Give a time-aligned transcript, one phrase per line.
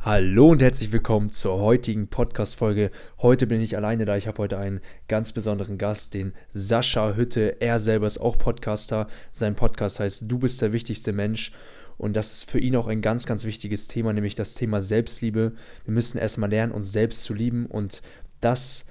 [0.00, 2.92] Hallo und herzlich willkommen zur heutigen Podcast-Folge.
[3.20, 4.16] Heute bin ich alleine da.
[4.16, 7.60] Ich habe heute einen ganz besonderen Gast, den Sascha Hütte.
[7.60, 9.08] Er selber ist auch Podcaster.
[9.32, 11.50] Sein Podcast heißt Du bist der wichtigste Mensch.
[11.96, 15.54] Und das ist für ihn auch ein ganz, ganz wichtiges Thema, nämlich das Thema Selbstliebe.
[15.84, 17.66] Wir müssen erstmal lernen, uns selbst zu lieben.
[17.66, 18.00] Und
[18.40, 18.84] das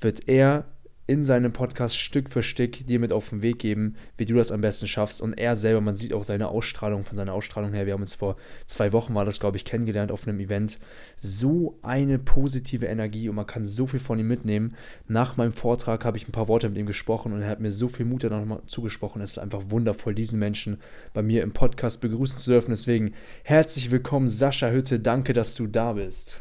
[0.00, 0.66] wird er
[1.12, 4.50] in seinem Podcast Stück für Stück dir mit auf den Weg geben, wie du das
[4.50, 5.20] am besten schaffst.
[5.20, 8.14] Und er selber, man sieht auch seine Ausstrahlung, von seiner Ausstrahlung her, wir haben uns
[8.14, 10.78] vor zwei Wochen, war das glaube ich, kennengelernt auf einem Event.
[11.18, 14.74] So eine positive Energie und man kann so viel von ihm mitnehmen.
[15.06, 17.72] Nach meinem Vortrag habe ich ein paar Worte mit ihm gesprochen und er hat mir
[17.72, 19.20] so viel Mut dann nochmal zugesprochen.
[19.20, 20.78] Es ist einfach wundervoll, diesen Menschen
[21.12, 22.70] bei mir im Podcast begrüßen zu dürfen.
[22.70, 23.12] Deswegen
[23.44, 24.98] herzlich willkommen, Sascha Hütte.
[24.98, 26.40] Danke, dass du da bist.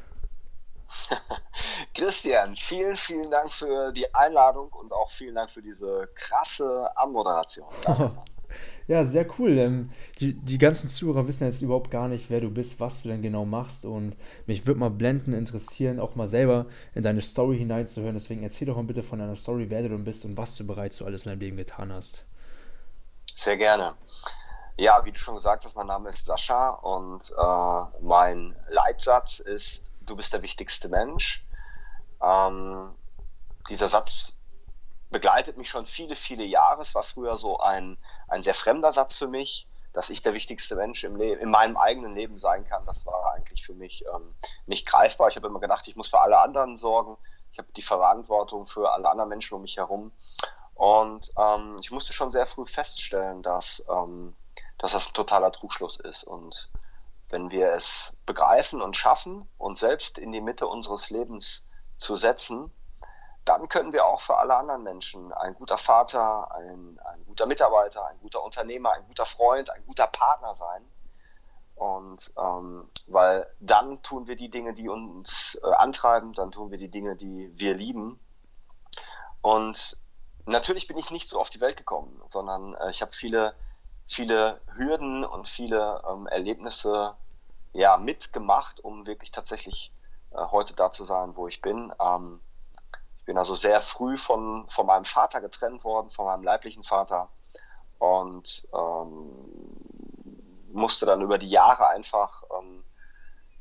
[1.96, 7.68] Christian, vielen, vielen Dank für die Einladung und auch vielen Dank für diese krasse Anmoderation.
[8.88, 9.58] ja, sehr cool.
[9.58, 13.10] Ähm, die, die ganzen Zuhörer wissen jetzt überhaupt gar nicht, wer du bist, was du
[13.10, 13.86] denn genau machst.
[13.86, 14.16] Und
[14.46, 18.16] mich würde mal blenden interessieren, auch mal selber in deine Story hineinzuhören.
[18.16, 20.98] Deswegen erzähl doch mal bitte von deiner Story, wer du bist und was du bereits
[20.98, 22.26] so alles in deinem Leben getan hast.
[23.34, 23.96] Sehr gerne.
[24.78, 29.91] Ja, wie du schon gesagt hast, mein Name ist Sascha und äh, mein Leitsatz ist
[30.02, 31.46] du bist der wichtigste Mensch.
[32.22, 32.94] Ähm,
[33.70, 34.38] dieser Satz
[35.10, 36.82] begleitet mich schon viele, viele Jahre.
[36.82, 40.76] Es war früher so ein, ein sehr fremder Satz für mich, dass ich der wichtigste
[40.76, 42.86] Mensch im Leben, in meinem eigenen Leben sein kann.
[42.86, 44.34] Das war eigentlich für mich ähm,
[44.66, 45.28] nicht greifbar.
[45.28, 47.18] Ich habe immer gedacht, ich muss für alle anderen sorgen.
[47.52, 50.12] Ich habe die Verantwortung für alle anderen Menschen um mich herum.
[50.76, 54.34] Und ähm, ich musste schon sehr früh feststellen, dass, ähm,
[54.78, 56.24] dass das ein totaler Trugschluss ist.
[56.24, 56.70] Und
[57.32, 61.66] wenn wir es begreifen und schaffen, uns selbst in die Mitte unseres Lebens
[61.98, 62.72] zu setzen,
[63.46, 68.06] dann können wir auch für alle anderen Menschen ein guter Vater, ein, ein guter Mitarbeiter,
[68.06, 70.86] ein guter Unternehmer, ein guter Freund, ein guter Partner sein.
[71.76, 76.78] Und ähm, weil dann tun wir die Dinge, die uns äh, antreiben, dann tun wir
[76.78, 78.20] die Dinge, die wir lieben.
[79.42, 79.98] Und
[80.46, 83.56] natürlich bin ich nicht so auf die Welt gekommen, sondern äh, ich habe viele
[84.12, 87.16] viele Hürden und viele ähm, Erlebnisse
[87.74, 89.94] ja, mitgemacht, um wirklich tatsächlich
[90.32, 91.94] äh, heute da zu sein, wo ich bin.
[92.00, 92.42] Ähm,
[93.18, 97.30] ich bin also sehr früh von, von meinem Vater getrennt worden, von meinem leiblichen Vater
[98.00, 99.32] und ähm,
[100.74, 102.84] musste dann über die Jahre einfach ähm,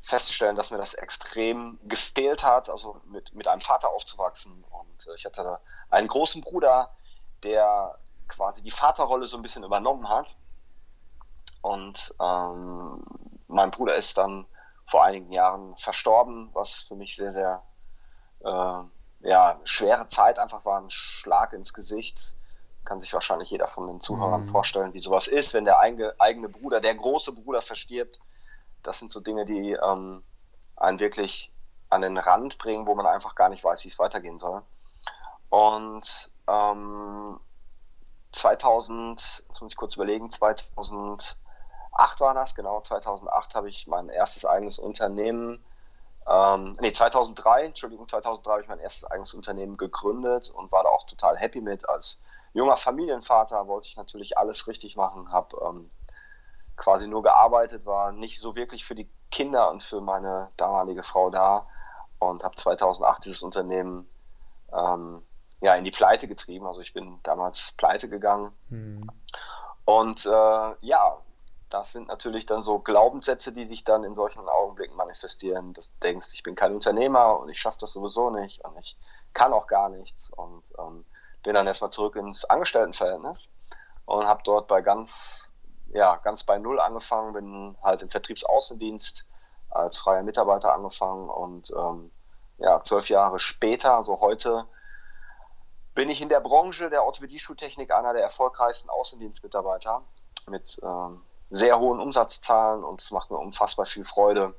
[0.03, 4.65] feststellen, dass mir das extrem gefehlt hat, also mit, mit einem Vater aufzuwachsen.
[4.71, 5.61] Und äh, ich hatte
[5.91, 6.91] einen großen Bruder,
[7.45, 10.27] der quasi die Vaterrolle so ein bisschen übernommen hat.
[11.63, 13.05] Und ähm,
[13.49, 14.47] mein Bruder ist dann
[14.85, 17.63] vor einigen Jahren verstorben, was für mich sehr, sehr
[18.41, 22.35] äh, ja, schwere Zeit einfach war, ein Schlag ins Gesicht.
[22.85, 24.47] Kann sich wahrscheinlich jeder von den Zuhörern mhm.
[24.47, 28.21] vorstellen, wie sowas ist, wenn der eigene, eigene Bruder, der große Bruder verstirbt.
[28.83, 30.23] Das sind so Dinge, die ähm,
[30.77, 31.53] einen wirklich
[31.91, 34.63] an den Rand bringen, wo man einfach gar nicht weiß, wie es weitergehen soll.
[35.51, 37.39] Und ähm,
[38.33, 40.31] 2000, jetzt muss ich kurz überlegen,
[42.01, 45.63] 2008 war das, genau, 2008 habe ich mein erstes eigenes Unternehmen,
[46.27, 50.89] ähm, nee, 2003, Entschuldigung, 2003 habe ich mein erstes eigenes Unternehmen gegründet und war da
[50.91, 51.89] auch total happy mit.
[51.89, 52.21] Als
[52.53, 55.91] junger Familienvater wollte ich natürlich alles richtig machen, habe ähm,
[56.77, 61.31] quasi nur gearbeitet, war nicht so wirklich für die Kinder und für meine damalige Frau
[61.31, 61.67] da
[62.19, 64.09] und habe 2008 dieses Unternehmen
[64.73, 65.23] ähm,
[65.63, 66.67] ja, in die Pleite getrieben.
[66.67, 68.53] Also ich bin damals pleite gegangen.
[68.69, 69.11] Mhm.
[69.85, 71.19] Und äh, ja,
[71.71, 75.73] das sind natürlich dann so Glaubenssätze, die sich dann in solchen Augenblicken manifestieren.
[75.73, 78.97] Dass du denkst, ich bin kein Unternehmer und ich schaffe das sowieso nicht und ich
[79.33, 80.31] kann auch gar nichts.
[80.31, 81.05] Und ähm,
[81.43, 83.53] bin dann erstmal zurück ins Angestelltenverhältnis
[84.05, 85.53] und habe dort bei ganz,
[85.93, 89.27] ja, ganz bei Null angefangen, bin halt im Vertriebsaußendienst
[89.71, 92.11] als freier Mitarbeiter angefangen und ähm,
[92.59, 94.67] ja, zwölf Jahre später, also heute,
[95.95, 100.03] bin ich in der Branche der Orthopädie-Schuhtechnik einer der erfolgreichsten Außendienstmitarbeiter
[100.49, 104.55] mit ähm, sehr hohen Umsatzzahlen und es macht mir unfassbar viel Freude.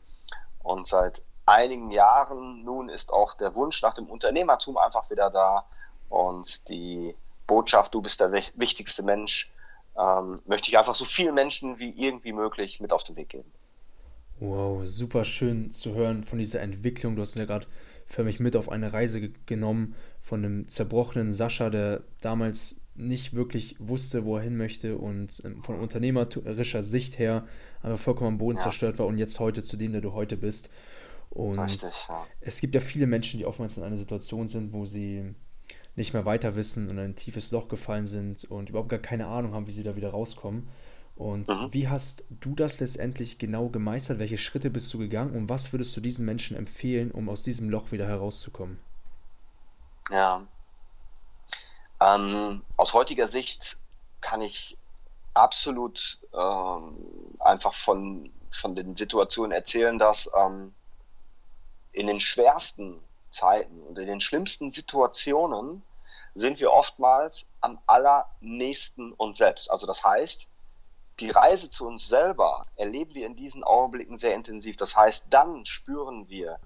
[0.59, 5.66] Und seit einigen Jahren nun ist auch der Wunsch nach dem Unternehmertum einfach wieder da
[6.10, 7.16] und die
[7.48, 9.51] Botschaft, du bist der wichtigste Mensch,
[9.98, 13.51] ähm, möchte ich einfach so vielen Menschen wie irgendwie möglich mit auf den Weg geben.
[14.39, 17.16] Wow, super schön zu hören von dieser Entwicklung.
[17.16, 17.68] Du hast ja gerade
[18.07, 23.76] für mich mit auf eine Reise genommen von einem zerbrochenen Sascha, der damals nicht wirklich
[23.80, 27.48] wusste, wo er hin möchte und ähm, von unternehmerischer Sicht her
[27.82, 28.64] einfach vollkommen am Boden ja.
[28.64, 30.70] zerstört war und jetzt heute zu dem, der du heute bist.
[31.30, 32.28] Und Richtig, ja.
[32.42, 35.34] es gibt ja viele Menschen, die oftmals in einer Situation sind, wo sie
[35.96, 39.28] nicht mehr weiter wissen und in ein tiefes Loch gefallen sind und überhaupt gar keine
[39.28, 40.68] Ahnung haben, wie sie da wieder rauskommen.
[41.16, 41.68] Und mhm.
[41.72, 44.20] wie hast du das letztendlich genau gemeistert?
[44.20, 47.70] Welche Schritte bist du gegangen und was würdest du diesen Menschen empfehlen, um aus diesem
[47.70, 48.80] Loch wieder herauszukommen?
[50.10, 50.48] Ja.
[52.01, 53.77] Ähm, aus heutiger Sicht
[54.21, 54.77] kann ich
[55.33, 56.98] absolut ähm,
[57.39, 60.74] einfach von, von den Situationen erzählen, dass ähm,
[61.94, 63.00] in den schwersten
[63.30, 65.83] Zeiten und in den schlimmsten Situationen
[66.33, 69.69] sind wir oftmals am allernächsten uns selbst.
[69.69, 70.47] Also das heißt,
[71.19, 74.75] die Reise zu uns selber erleben wir in diesen Augenblicken sehr intensiv.
[74.77, 76.59] Das heißt, dann spüren wir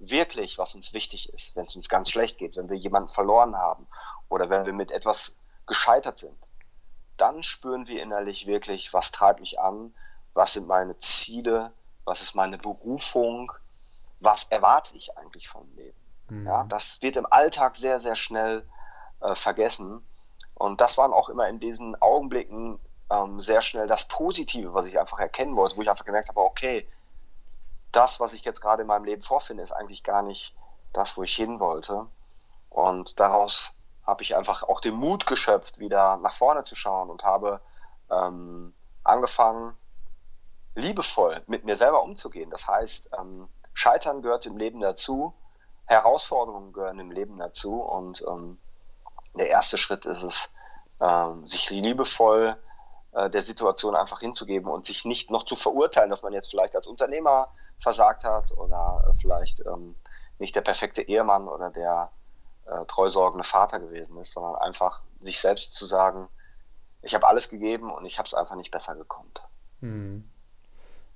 [0.00, 3.56] wirklich, was uns wichtig ist, wenn es uns ganz schlecht geht, wenn wir jemanden verloren
[3.56, 3.86] haben
[4.28, 5.36] oder wenn wir mit etwas
[5.66, 6.38] gescheitert sind.
[7.16, 9.94] Dann spüren wir innerlich wirklich, was treibt mich an,
[10.32, 11.72] was sind meine Ziele,
[12.04, 13.52] was ist meine Berufung,
[14.20, 15.98] was erwarte ich eigentlich vom Leben.
[16.28, 16.46] Mhm.
[16.46, 18.66] Ja, das wird im Alltag sehr, sehr schnell
[19.20, 20.04] äh, vergessen.
[20.54, 22.78] Und das waren auch immer in diesen Augenblicken
[23.10, 26.40] ähm, sehr schnell das Positive, was ich einfach erkennen wollte, wo ich einfach gemerkt habe,
[26.40, 26.88] okay,
[27.92, 30.54] das, was ich jetzt gerade in meinem Leben vorfinde, ist eigentlich gar nicht
[30.92, 32.06] das, wo ich hin wollte.
[32.68, 33.74] Und daraus
[34.06, 37.60] habe ich einfach auch den Mut geschöpft, wieder nach vorne zu schauen und habe
[38.10, 39.76] ähm, angefangen,
[40.74, 42.50] liebevoll mit mir selber umzugehen.
[42.50, 45.34] Das heißt, ähm, Scheitern gehört im Leben dazu,
[45.86, 48.58] Herausforderungen gehören im Leben dazu und ähm,
[49.34, 50.50] der erste Schritt ist es,
[51.00, 52.56] ähm, sich liebevoll
[53.12, 56.76] äh, der Situation einfach hinzugeben und sich nicht noch zu verurteilen, dass man jetzt vielleicht
[56.76, 57.48] als Unternehmer
[57.80, 59.96] versagt hat oder vielleicht ähm,
[60.38, 62.10] nicht der perfekte Ehemann oder der
[62.66, 66.28] äh, treusorgende Vater gewesen ist, sondern einfach sich selbst zu sagen,
[67.02, 69.48] ich habe alles gegeben und ich habe es einfach nicht besser gekonnt.
[69.80, 70.28] Hm.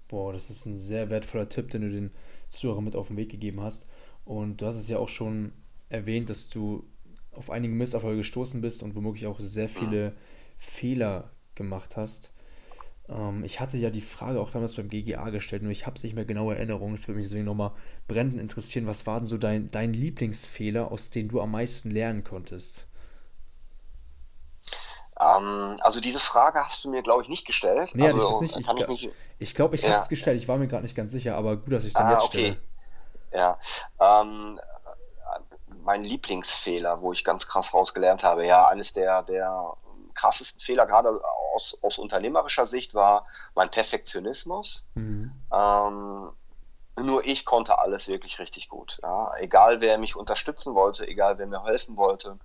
[0.09, 2.15] Boah, das ist ein sehr wertvoller Tipp, den du den
[2.49, 3.89] Zuhörern mit auf den Weg gegeben hast.
[4.25, 5.53] Und du hast es ja auch schon
[5.89, 6.89] erwähnt, dass du
[7.33, 10.15] auf einige Misserfolge gestoßen bist und womöglich auch sehr viele mhm.
[10.59, 12.35] Fehler gemacht hast.
[13.09, 16.03] Ähm, ich hatte ja die Frage auch damals beim GGA gestellt, nur ich habe es
[16.03, 16.95] nicht mehr genau in Erinnerung.
[16.95, 17.73] Es würde mich deswegen nochmal
[18.09, 18.87] brennend interessieren.
[18.87, 22.87] Was war denn so dein, dein Lieblingsfehler, aus dem du am meisten lernen konntest?
[25.21, 27.93] Ähm, also diese Frage hast du mir, glaube ich, nicht gestellt.
[27.95, 28.57] Nee, also, ich nicht.
[28.57, 29.91] Ich glaube, ich, ich, glaub, ich ja.
[29.91, 30.41] habe es gestellt.
[30.41, 32.25] Ich war mir gerade nicht ganz sicher, aber gut, dass ich es dann ah, jetzt
[32.25, 32.39] okay.
[32.39, 32.57] stelle.
[33.33, 33.59] Ja.
[34.01, 34.61] Ähm,
[35.83, 38.47] mein Lieblingsfehler, wo ich ganz krass rausgelernt habe.
[38.47, 39.75] Ja, eines der, der
[40.15, 41.21] krassesten Fehler, gerade
[41.55, 44.85] aus, aus unternehmerischer Sicht, war mein Perfektionismus.
[44.95, 45.33] Mhm.
[45.53, 46.31] Ähm,
[46.97, 48.99] nur ich konnte alles wirklich richtig gut.
[49.03, 49.35] Ja.
[49.39, 52.39] Egal, wer mich unterstützen wollte, egal, wer mir helfen wollte.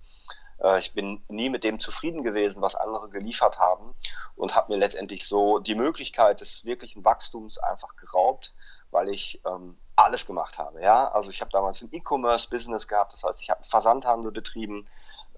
[0.62, 3.95] Äh, ich bin nie mit dem zufrieden gewesen, was andere geliefert haben
[4.36, 8.54] und habe mir letztendlich so die Möglichkeit des wirklichen Wachstums einfach geraubt,
[8.92, 10.81] weil ich ähm, alles gemacht habe.
[10.81, 11.10] Ja?
[11.10, 14.86] Also ich habe damals ein E-Commerce-Business gehabt, das heißt, ich habe einen Versandhandel betrieben,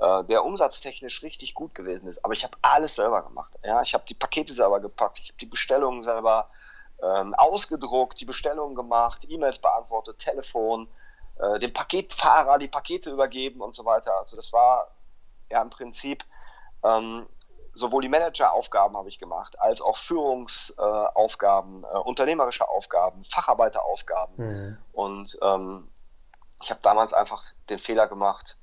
[0.02, 2.26] äh, der umsatztechnisch richtig gut gewesen ist.
[2.26, 3.58] Aber ich habe alles selber gemacht.
[3.64, 3.82] Ja?
[3.84, 6.50] Ich habe die Pakete selber gepackt, ich habe die Bestellungen selber
[7.04, 10.88] ähm, ausgedruckt, die Bestellungen gemacht, E-Mails beantwortet, Telefon,
[11.40, 14.18] äh, dem Paketfahrer die Pakete übergeben und so weiter.
[14.18, 14.88] Also das war
[15.52, 16.26] ja im Prinzip
[16.84, 17.28] ähm,
[17.74, 24.36] sowohl die Manageraufgaben habe ich gemacht, als auch Führungsaufgaben, äh, unternehmerische Aufgaben, Facharbeiteraufgaben.
[24.38, 24.78] Mhm.
[24.94, 25.92] Und ähm,
[26.62, 28.58] ich habe damals einfach den Fehler gemacht,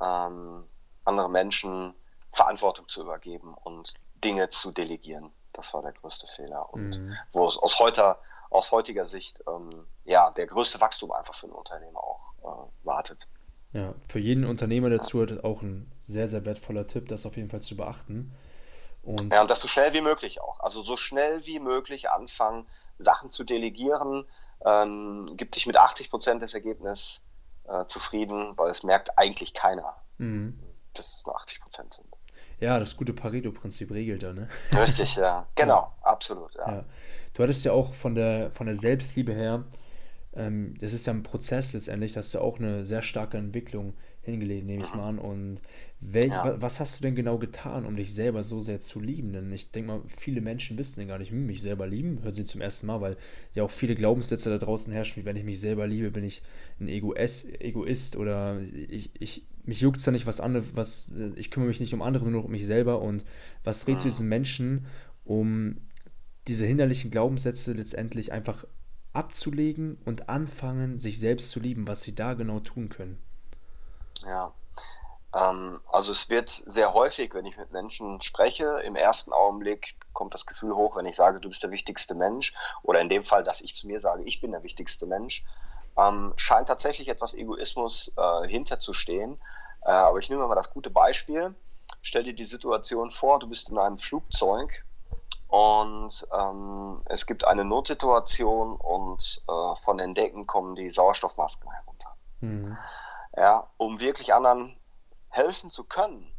[0.00, 0.68] ähm,
[1.04, 1.94] andere Menschen
[2.32, 5.30] Verantwortung zu übergeben und Dinge zu delegieren.
[5.52, 6.72] Das war der größte Fehler.
[6.72, 7.16] Und mhm.
[7.32, 8.16] wo es aus, heute,
[8.50, 13.28] aus heutiger Sicht ähm, ja der größte Wachstum einfach für ein Unternehmen auch äh, wartet.
[13.72, 17.50] Ja, für jeden Unternehmer dazu hat auch ein sehr, sehr wertvoller Tipp, das auf jeden
[17.50, 18.32] Fall zu beachten.
[19.02, 20.60] Und ja, und das so schnell wie möglich auch.
[20.60, 22.66] Also so schnell wie möglich anfangen,
[22.98, 24.26] Sachen zu delegieren.
[24.64, 27.22] Ähm, gibt dich mit 80 Prozent des Ergebnisses
[27.68, 30.58] äh, zufrieden, weil es merkt eigentlich keiner, mhm.
[30.98, 32.06] Dass es nur 80 Prozent sind.
[32.60, 34.48] Ja, das gute Pareto-Prinzip regelt da, ne?
[34.74, 35.46] Richtig, ja.
[35.54, 35.94] Genau, ja.
[36.02, 36.76] absolut, ja.
[36.76, 36.84] ja.
[37.34, 39.64] Du hattest ja auch von der, von der Selbstliebe her,
[40.36, 44.66] ähm, das ist ja ein Prozess letztendlich, hast du auch eine sehr starke Entwicklung hingelegt,
[44.66, 44.96] nehme ich mhm.
[44.96, 45.18] mal an.
[45.18, 45.60] Und
[46.00, 46.60] wel, ja.
[46.60, 49.32] was hast du denn genau getan, um dich selber so sehr zu lieben?
[49.32, 52.44] Denn ich denke mal, viele Menschen wissen denn gar nicht, mich selber lieben, hören sie
[52.44, 53.16] zum ersten Mal, weil
[53.54, 56.42] ja auch viele Glaubenssätze da draußen herrschen, wie wenn ich mich selber liebe, bin ich
[56.80, 61.50] ein Egoist, Egoist oder ich, ich, mich juckt es da nicht was anderes, was, ich
[61.50, 63.00] kümmere mich nicht um andere, nur um mich selber.
[63.00, 63.24] Und
[63.62, 64.10] was dreht zu mhm.
[64.10, 64.86] diesen Menschen,
[65.24, 65.80] um
[66.46, 68.64] diese hinderlichen Glaubenssätze letztendlich einfach
[69.12, 73.22] abzulegen und anfangen, sich selbst zu lieben, was sie da genau tun können?
[74.26, 74.52] Ja.
[75.34, 80.34] Ähm, also es wird sehr häufig, wenn ich mit Menschen spreche, im ersten Augenblick kommt
[80.34, 83.42] das Gefühl hoch, wenn ich sage, du bist der wichtigste Mensch, oder in dem Fall,
[83.42, 85.44] dass ich zu mir sage, ich bin der wichtigste Mensch,
[85.98, 89.40] ähm, scheint tatsächlich etwas Egoismus äh, hinterzustehen.
[89.82, 91.54] Äh, aber ich nehme mal das gute Beispiel.
[92.02, 94.84] Stell dir die Situation vor, du bist in einem Flugzeug
[95.48, 102.16] und ähm, es gibt eine Notsituation und äh, von den Decken kommen die Sauerstoffmasken herunter.
[102.40, 102.76] Mhm.
[103.36, 104.76] Ja, um wirklich anderen
[105.28, 106.32] helfen zu können,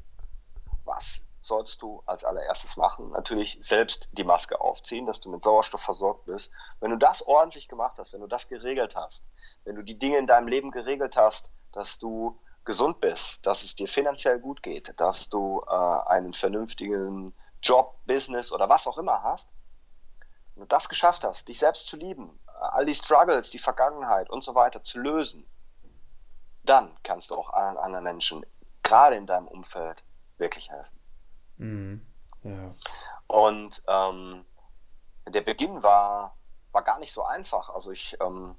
[0.85, 3.11] was sollst du als allererstes machen?
[3.11, 6.51] Natürlich selbst die Maske aufziehen, dass du mit Sauerstoff versorgt bist.
[6.79, 9.25] Wenn du das ordentlich gemacht hast, wenn du das geregelt hast,
[9.63, 13.75] wenn du die Dinge in deinem Leben geregelt hast, dass du gesund bist, dass es
[13.75, 19.21] dir finanziell gut geht, dass du äh, einen vernünftigen Job, Business oder was auch immer
[19.21, 19.49] hast,
[20.55, 24.43] wenn du das geschafft hast, dich selbst zu lieben, all die Struggles, die Vergangenheit und
[24.43, 25.45] so weiter zu lösen,
[26.63, 28.45] dann kannst du auch allen anderen Menschen,
[28.81, 30.03] gerade in deinem Umfeld,
[30.37, 30.94] wirklich helfen.
[31.57, 32.05] Mhm.
[32.43, 32.71] Ja.
[33.27, 34.45] Und ähm,
[35.27, 36.35] der Beginn war,
[36.71, 37.69] war gar nicht so einfach.
[37.69, 38.55] Also ich, ähm,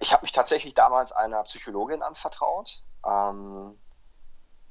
[0.00, 2.82] ich habe mich tatsächlich damals einer Psychologin anvertraut.
[3.06, 3.78] Ähm,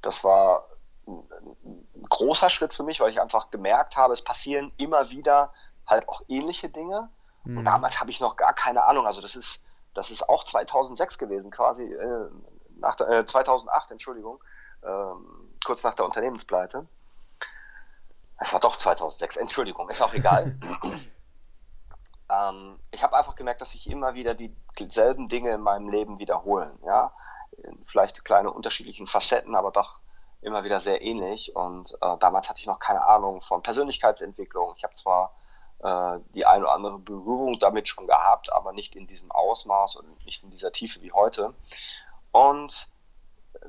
[0.02, 0.68] das war
[1.08, 5.54] ein großer Schritt für mich, weil ich einfach gemerkt habe, es passieren immer wieder
[5.86, 7.10] halt auch ähnliche Dinge.
[7.44, 7.60] Mhm.
[7.60, 9.06] Und damals habe ich noch gar keine Ahnung.
[9.06, 9.62] Also das ist,
[9.96, 12.30] das ist auch 2006 gewesen, quasi äh,
[12.76, 14.44] nach äh, 2008, Entschuldigung.
[14.84, 16.88] Ähm, kurz nach der Unternehmenspleite.
[18.40, 20.58] Es war doch 2006, Entschuldigung, ist auch egal.
[22.32, 26.78] ähm, ich habe einfach gemerkt, dass sich immer wieder dieselben Dinge in meinem Leben wiederholen.
[26.86, 27.12] Ja?
[27.84, 30.00] Vielleicht kleine unterschiedlichen Facetten, aber doch
[30.42, 31.56] immer wieder sehr ähnlich.
[31.56, 34.74] Und äh, damals hatte ich noch keine Ahnung von Persönlichkeitsentwicklung.
[34.78, 35.34] Ich habe zwar
[35.80, 40.26] äh, die eine oder andere Berührung damit schon gehabt, aber nicht in diesem Ausmaß und
[40.26, 41.54] nicht in dieser Tiefe wie heute.
[42.32, 42.90] Und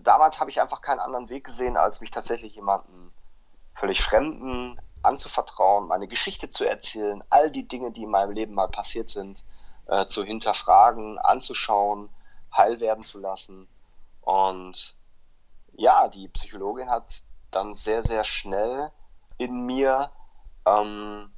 [0.00, 3.12] damals habe ich einfach keinen anderen Weg gesehen, als mich tatsächlich jemandem
[3.74, 8.68] völlig Fremden anzuvertrauen, meine Geschichte zu erzählen, all die Dinge, die in meinem Leben mal
[8.68, 9.44] passiert sind,
[9.86, 12.08] äh, zu hinterfragen, anzuschauen,
[12.56, 13.68] heil werden zu lassen.
[14.20, 14.96] Und
[15.72, 18.90] ja, die Psychologin hat dann sehr, sehr schnell
[19.38, 20.10] in mir
[20.66, 21.30] ähm,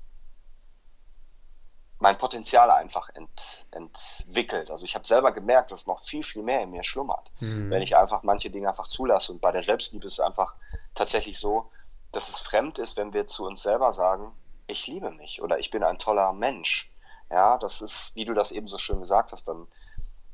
[2.00, 4.70] mein Potenzial einfach ent, entwickelt.
[4.70, 7.70] Also ich habe selber gemerkt, dass noch viel, viel mehr in mir schlummert, mhm.
[7.70, 9.32] wenn ich einfach manche Dinge einfach zulasse.
[9.32, 10.56] Und bei der Selbstliebe ist es einfach
[10.94, 11.70] tatsächlich so,
[12.10, 14.32] dass es fremd ist, wenn wir zu uns selber sagen,
[14.66, 16.90] ich liebe mich oder ich bin ein toller Mensch.
[17.30, 19.66] Ja, das ist, wie du das eben so schön gesagt hast, dann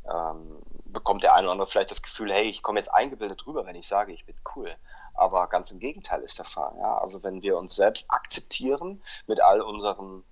[0.08, 3.66] ähm, bekommt der eine oder andere vielleicht das Gefühl, hey, ich komme jetzt eingebildet rüber,
[3.66, 4.74] wenn ich sage, ich bin cool.
[5.14, 6.74] Aber ganz im Gegenteil ist der Fall.
[6.78, 6.98] Ja?
[6.98, 10.22] Also wenn wir uns selbst akzeptieren mit all unseren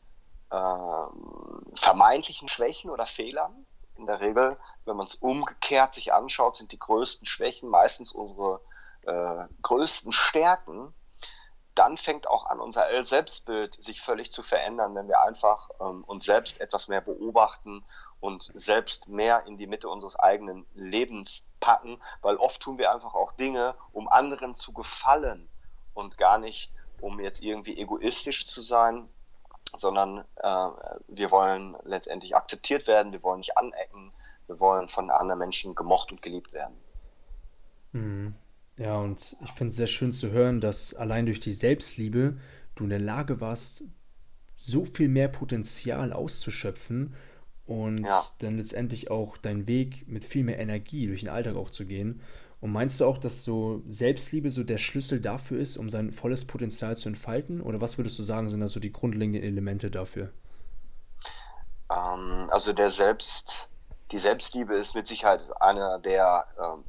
[1.74, 3.66] vermeintlichen Schwächen oder Fehlern.
[3.96, 8.60] In der Regel, wenn man es umgekehrt sich anschaut, sind die größten Schwächen meistens unsere
[9.02, 10.92] äh, größten Stärken.
[11.74, 16.24] Dann fängt auch an, unser Selbstbild sich völlig zu verändern, wenn wir einfach ähm, uns
[16.24, 17.84] selbst etwas mehr beobachten
[18.20, 23.14] und selbst mehr in die Mitte unseres eigenen Lebens packen, weil oft tun wir einfach
[23.14, 25.50] auch Dinge, um anderen zu gefallen
[25.94, 29.08] und gar nicht, um jetzt irgendwie egoistisch zu sein,
[29.78, 30.68] sondern äh,
[31.08, 34.12] wir wollen letztendlich akzeptiert werden, wir wollen nicht anecken,
[34.46, 36.74] wir wollen von anderen Menschen gemocht und geliebt werden.
[37.92, 38.34] Mhm.
[38.76, 42.38] Ja, und ich finde es sehr schön zu hören, dass allein durch die Selbstliebe
[42.74, 43.84] du in der Lage warst,
[44.56, 47.14] so viel mehr Potenzial auszuschöpfen
[47.66, 48.24] und ja.
[48.38, 52.20] dann letztendlich auch deinen Weg mit viel mehr Energie durch den Alltag auch zu gehen.
[52.64, 56.46] Und meinst du auch, dass so Selbstliebe so der Schlüssel dafür ist, um sein volles
[56.46, 57.60] Potenzial zu entfalten?
[57.60, 60.32] Oder was würdest du sagen, sind da so die grundlegenden Elemente dafür?
[61.92, 63.68] Ähm, also der Selbst,
[64.12, 66.84] die Selbstliebe ist mit Sicherheit einer der ähm,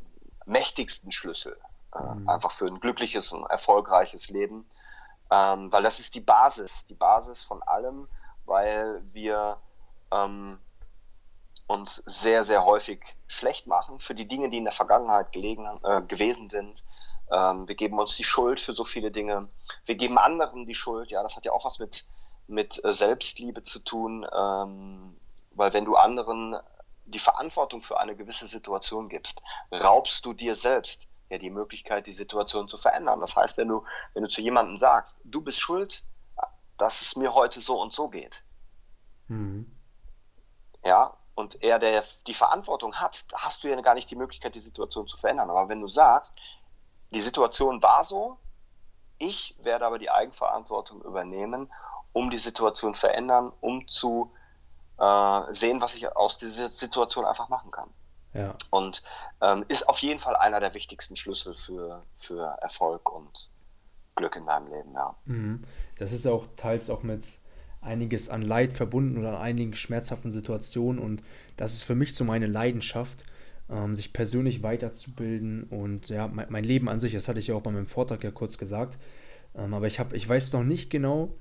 [0.46, 1.58] mächtigsten Schlüssel,
[1.94, 2.30] äh, mhm.
[2.30, 4.66] einfach für ein glückliches und erfolgreiches Leben.
[5.30, 8.08] Ähm, weil das ist die Basis, die Basis von allem,
[8.46, 9.58] weil wir
[10.14, 10.58] ähm,
[11.68, 16.02] uns sehr, sehr häufig schlecht machen für die Dinge, die in der Vergangenheit gelegen, äh,
[16.04, 16.86] gewesen sind.
[17.32, 19.50] Ähm, wir geben uns die Schuld für so viele Dinge.
[19.86, 21.12] Wir geben anderen die Schuld.
[21.12, 22.06] Ja, das hat ja auch was mit,
[22.48, 25.18] mit äh, Selbstliebe zu tun, ähm,
[25.52, 26.56] weil wenn du anderen
[27.06, 29.42] die Verantwortung für eine gewisse Situation gibst,
[29.72, 33.20] raubst du dir selbst ja die Möglichkeit, die Situation zu verändern.
[33.20, 36.04] Das heißt, wenn du, wenn du zu jemandem sagst, du bist schuld,
[36.78, 38.44] dass es mir heute so und so geht.
[39.28, 39.76] Mhm.
[40.84, 44.60] Ja, und er, der die Verantwortung hat, hast du ja gar nicht die Möglichkeit, die
[44.60, 45.50] Situation zu verändern.
[45.50, 46.34] Aber wenn du sagst,
[47.12, 48.38] die Situation war so,
[49.18, 51.72] ich werde aber die Eigenverantwortung übernehmen,
[52.14, 54.32] um die Situation verändern, um zu
[54.98, 57.90] äh, sehen, was ich aus dieser Situation einfach machen kann.
[58.34, 58.56] Ja.
[58.70, 59.04] Und
[59.42, 63.50] ähm, ist auf jeden Fall einer der wichtigsten Schlüssel für, für Erfolg und
[64.16, 65.16] Glück in deinem Leben, ja.
[65.26, 65.64] Mhm.
[65.98, 67.40] Das ist auch teils auch mit
[67.86, 71.22] einiges an Leid verbunden oder an einigen schmerzhaften Situationen und
[71.58, 73.26] das ist für mich so meine Leidenschaft,
[73.70, 77.56] ähm, sich persönlich weiterzubilden und ja, mein, mein, Leben an sich, das hatte ich ja
[77.56, 78.98] auch bei meinem Vortrag ja kurz gesagt,
[79.58, 81.34] Ähm, aber ich, hab, ich weiß noch nicht genau,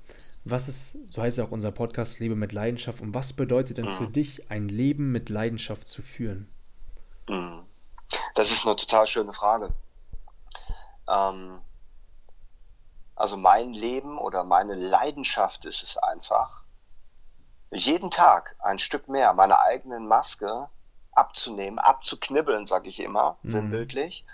[0.45, 3.01] was es, so heißt ja auch unser Podcast, Lebe mit Leidenschaft.
[3.01, 6.47] Und was bedeutet denn für dich, ein Leben mit Leidenschaft zu führen?
[7.27, 7.63] Mhm.
[8.35, 9.73] Das ist eine total schöne Frage.
[11.09, 11.59] Ähm,
[13.15, 16.63] also mein Leben oder meine Leidenschaft ist es einfach,
[17.71, 20.69] jeden Tag ein Stück mehr meine eigenen Maske
[21.11, 23.47] abzunehmen, abzuknibbeln, sage ich immer, mhm.
[23.47, 24.25] sinnbildlich,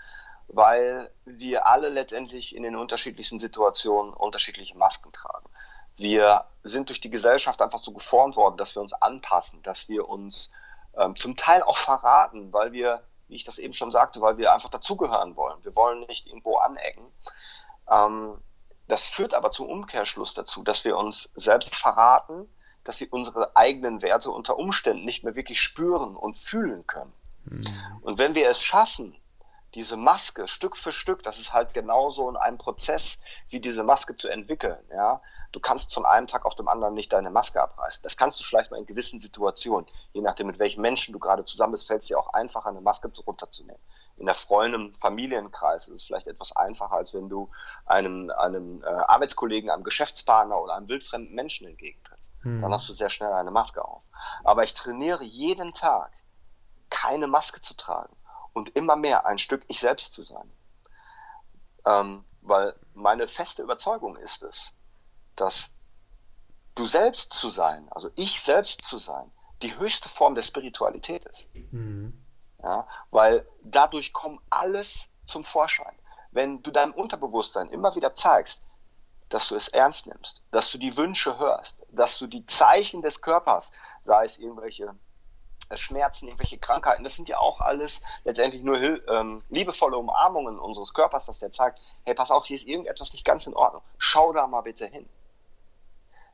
[0.47, 5.47] weil wir alle letztendlich in den unterschiedlichsten Situationen unterschiedliche Masken tragen.
[5.95, 10.09] Wir sind durch die Gesellschaft einfach so geformt worden, dass wir uns anpassen, dass wir
[10.09, 10.51] uns
[10.97, 14.53] ähm, zum Teil auch verraten, weil wir, wie ich das eben schon sagte, weil wir
[14.53, 15.63] einfach dazugehören wollen.
[15.63, 17.05] Wir wollen nicht irgendwo anecken.
[17.89, 18.37] Ähm,
[18.91, 22.49] das führt aber zum Umkehrschluss dazu, dass wir uns selbst verraten,
[22.83, 27.13] dass wir unsere eigenen Werte unter Umständen nicht mehr wirklich spüren und fühlen können.
[27.45, 27.63] Mhm.
[28.01, 29.15] Und wenn wir es schaffen,
[29.75, 34.17] diese Maske Stück für Stück, das ist halt genauso in einem Prozess, wie diese Maske
[34.17, 34.83] zu entwickeln.
[34.91, 35.21] Ja,
[35.53, 38.03] du kannst von einem Tag auf dem anderen nicht deine Maske abreißen.
[38.03, 41.45] Das kannst du vielleicht mal in gewissen Situationen, je nachdem mit welchen Menschen du gerade
[41.45, 43.81] zusammen bist, fällt es dir auch einfacher, eine Maske runterzunehmen.
[44.17, 47.49] In der Freundin, Familienkreis ist es vielleicht etwas einfacher, als wenn du
[47.85, 52.33] einem, einem äh, Arbeitskollegen, einem Geschäftspartner oder einem wildfremden Menschen entgegentrittst.
[52.41, 52.61] Hm.
[52.61, 54.03] Dann hast du sehr schnell eine Maske auf.
[54.43, 56.11] Aber ich trainiere jeden Tag,
[56.89, 58.15] keine Maske zu tragen
[58.53, 60.51] und immer mehr ein Stück ich selbst zu sein.
[61.85, 64.73] Ähm, weil meine feste Überzeugung ist es,
[65.35, 65.73] dass
[66.75, 71.49] du selbst zu sein, also ich selbst zu sein, die höchste Form der Spiritualität ist.
[71.71, 72.20] Mhm.
[72.63, 75.95] Ja, weil dadurch kommt alles zum Vorschein.
[76.31, 78.63] Wenn du deinem Unterbewusstsein immer wieder zeigst,
[79.29, 83.21] dass du es ernst nimmst, dass du die Wünsche hörst, dass du die Zeichen des
[83.21, 84.93] Körpers, sei es irgendwelche
[85.73, 88.77] Schmerzen, irgendwelche Krankheiten, das sind ja auch alles letztendlich nur
[89.09, 93.25] ähm, liebevolle Umarmungen unseres Körpers, dass der zeigt, hey, pass auf, hier ist irgendetwas nicht
[93.25, 93.81] ganz in Ordnung.
[93.97, 95.07] Schau da mal bitte hin.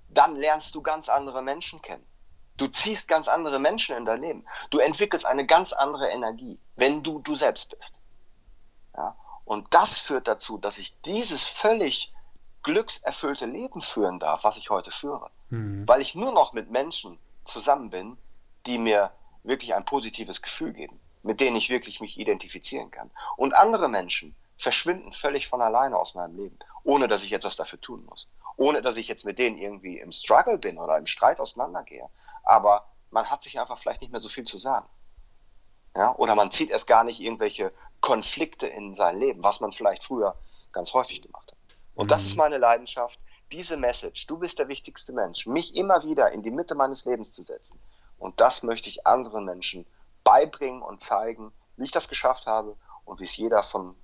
[0.10, 2.05] Dann lernst du ganz andere Menschen kennen.
[2.57, 4.45] Du ziehst ganz andere Menschen in dein Leben.
[4.71, 8.00] Du entwickelst eine ganz andere Energie, wenn du du selbst bist.
[8.96, 9.15] Ja?
[9.46, 12.13] Und das führt dazu, dass ich dieses völlig
[12.63, 15.29] glückserfüllte Leben führen darf, was ich heute führe.
[15.50, 15.87] Mhm.
[15.87, 18.17] Weil ich nur noch mit Menschen zusammen bin,
[18.65, 19.11] die mir
[19.43, 23.09] wirklich ein positives Gefühl geben, mit denen ich wirklich mich identifizieren kann.
[23.37, 27.79] Und andere Menschen verschwinden völlig von alleine aus meinem Leben, ohne dass ich etwas dafür
[27.79, 28.27] tun muss.
[28.57, 32.09] Ohne dass ich jetzt mit denen irgendwie im Struggle bin oder im Streit auseinandergehe.
[32.48, 34.88] Aber man hat sich einfach vielleicht nicht mehr so viel zu sagen.
[35.96, 36.16] Ja?
[36.16, 40.36] Oder man zieht erst gar nicht irgendwelche Konflikte in sein Leben, was man vielleicht früher
[40.72, 41.57] ganz häufig gemacht hat.
[41.96, 42.10] Und mhm.
[42.10, 43.20] das ist meine Leidenschaft,
[43.51, 47.31] diese Message, du bist der wichtigste Mensch, mich immer wieder in die Mitte meines Lebens
[47.31, 47.79] zu setzen
[48.18, 49.86] und das möchte ich anderen Menschen
[50.24, 53.96] beibringen und zeigen, wie ich das geschafft habe und wie es jeder von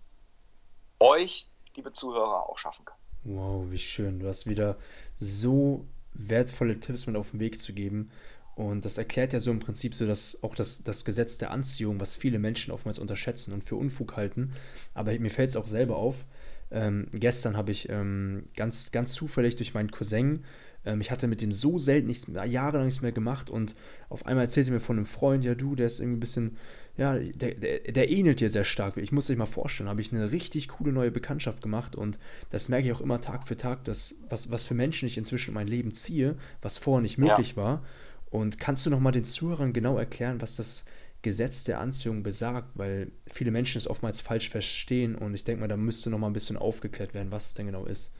[1.00, 2.98] euch, liebe Zuhörer, auch schaffen kann.
[3.24, 4.20] Wow, wie schön.
[4.20, 4.78] Du hast wieder
[5.18, 8.10] so wertvolle Tipps mit auf den Weg zu geben.
[8.56, 12.00] Und das erklärt ja so im Prinzip so, dass auch das, das Gesetz der Anziehung,
[12.00, 14.52] was viele Menschen oftmals unterschätzen und für Unfug halten.
[14.94, 16.26] Aber mir fällt es auch selber auf.
[16.70, 20.44] Ähm, gestern habe ich ähm, ganz, ganz zufällig durch meinen Cousin
[20.86, 23.76] ähm, ich hatte mit dem so selten nichts, jahrelang nichts mehr gemacht und
[24.10, 26.58] auf einmal erzählte mir von einem Freund, ja du, der ist irgendwie ein bisschen,
[26.96, 28.98] ja, der, der, der ähnelt dir sehr stark.
[28.98, 32.20] Ich muss dich mal vorstellen, habe ich eine richtig coole neue Bekanntschaft gemacht und
[32.52, 35.52] das merke ich auch immer Tag für Tag, dass, was, was für Menschen ich inzwischen
[35.52, 37.58] in mein Leben ziehe, was vorher nicht möglich ja.
[37.58, 37.86] war.
[38.30, 40.86] Und kannst du nochmal den Zuhörern genau erklären, was das
[41.24, 45.68] Gesetz der Anziehung besagt, weil viele Menschen es oftmals falsch verstehen und ich denke mal,
[45.68, 48.14] da müsste nochmal ein bisschen aufgeklärt werden, was es denn genau ist.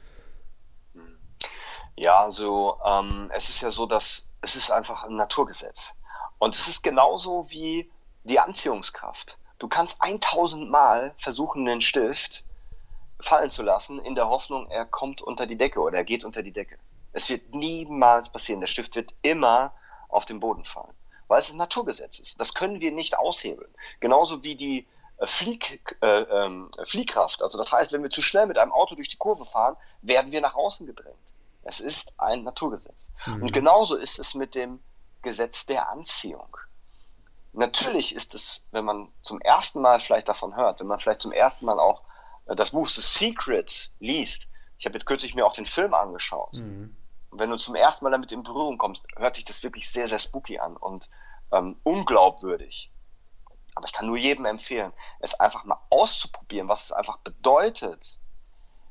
[1.96, 5.94] Ja, also ähm, es ist ja so, dass es ist einfach ein Naturgesetz.
[6.38, 7.90] Und es ist genauso wie
[8.24, 9.38] die Anziehungskraft.
[9.58, 12.44] Du kannst 1000 Mal versuchen, den Stift
[13.20, 16.42] fallen zu lassen, in der Hoffnung, er kommt unter die Decke oder er geht unter
[16.42, 16.78] die Decke.
[17.12, 18.60] Es wird niemals passieren.
[18.60, 19.72] Der Stift wird immer
[20.08, 20.92] auf den Boden fallen,
[21.28, 22.40] weil es ein Naturgesetz ist.
[22.40, 23.72] Das können wir nicht aushebeln.
[24.00, 24.86] Genauso wie die
[25.18, 27.40] äh, Flieg, äh, ähm, Fliehkraft.
[27.42, 30.32] Also das heißt, wenn wir zu schnell mit einem Auto durch die Kurve fahren, werden
[30.32, 31.34] wir nach außen gedrängt.
[31.62, 33.10] Es ist ein Naturgesetz.
[33.26, 33.42] Mhm.
[33.44, 34.80] Und genauso ist es mit dem
[35.22, 36.56] Gesetz der Anziehung.
[37.54, 41.32] Natürlich ist es, wenn man zum ersten Mal vielleicht davon hört, wenn man vielleicht zum
[41.32, 42.02] ersten Mal auch
[42.46, 46.56] äh, das Buch The Secret liest, ich habe jetzt kürzlich mir auch den Film angeschaut.
[46.56, 46.96] Mhm.
[47.30, 50.08] Und wenn du zum ersten Mal damit in Berührung kommst, hört sich das wirklich sehr,
[50.08, 51.08] sehr spooky an und
[51.52, 52.92] ähm, unglaubwürdig.
[53.76, 58.20] Aber ich kann nur jedem empfehlen, es einfach mal auszuprobieren, was es einfach bedeutet,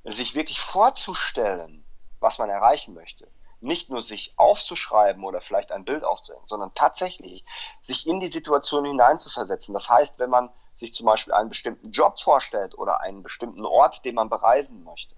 [0.06, 1.86] sich wirklich vorzustellen,
[2.20, 3.28] was man erreichen möchte.
[3.64, 7.46] Nicht nur sich aufzuschreiben oder vielleicht ein Bild aufzuhängen, sondern tatsächlich
[7.82, 9.74] sich in die Situation hineinzuversetzen.
[9.74, 14.06] Das heißt, wenn man sich zum Beispiel einen bestimmten Job vorstellt oder einen bestimmten Ort,
[14.06, 15.16] den man bereisen möchte,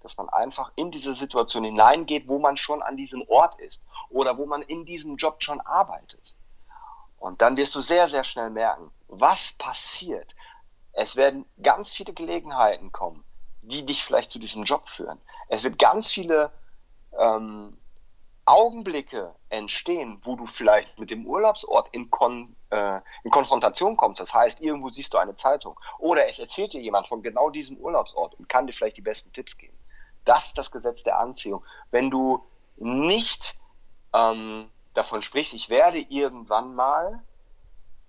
[0.00, 4.38] dass man einfach in diese Situation hineingeht, wo man schon an diesem Ort ist oder
[4.38, 6.36] wo man in diesem Job schon arbeitet.
[7.18, 10.34] Und dann wirst du sehr, sehr schnell merken, was passiert.
[10.92, 13.24] Es werden ganz viele Gelegenheiten kommen,
[13.62, 15.20] die dich vielleicht zu diesem Job führen.
[15.48, 16.50] Es wird ganz viele
[17.18, 17.76] ähm,
[18.50, 24.20] Augenblicke entstehen, wo du vielleicht mit dem Urlaubsort in, Kon, äh, in Konfrontation kommst.
[24.20, 27.76] Das heißt, irgendwo siehst du eine Zeitung oder es erzählt dir jemand von genau diesem
[27.76, 29.76] Urlaubsort und kann dir vielleicht die besten Tipps geben.
[30.24, 31.64] Das ist das Gesetz der Anziehung.
[31.92, 32.44] Wenn du
[32.76, 33.54] nicht
[34.12, 37.22] ähm, davon sprichst, ich werde irgendwann mal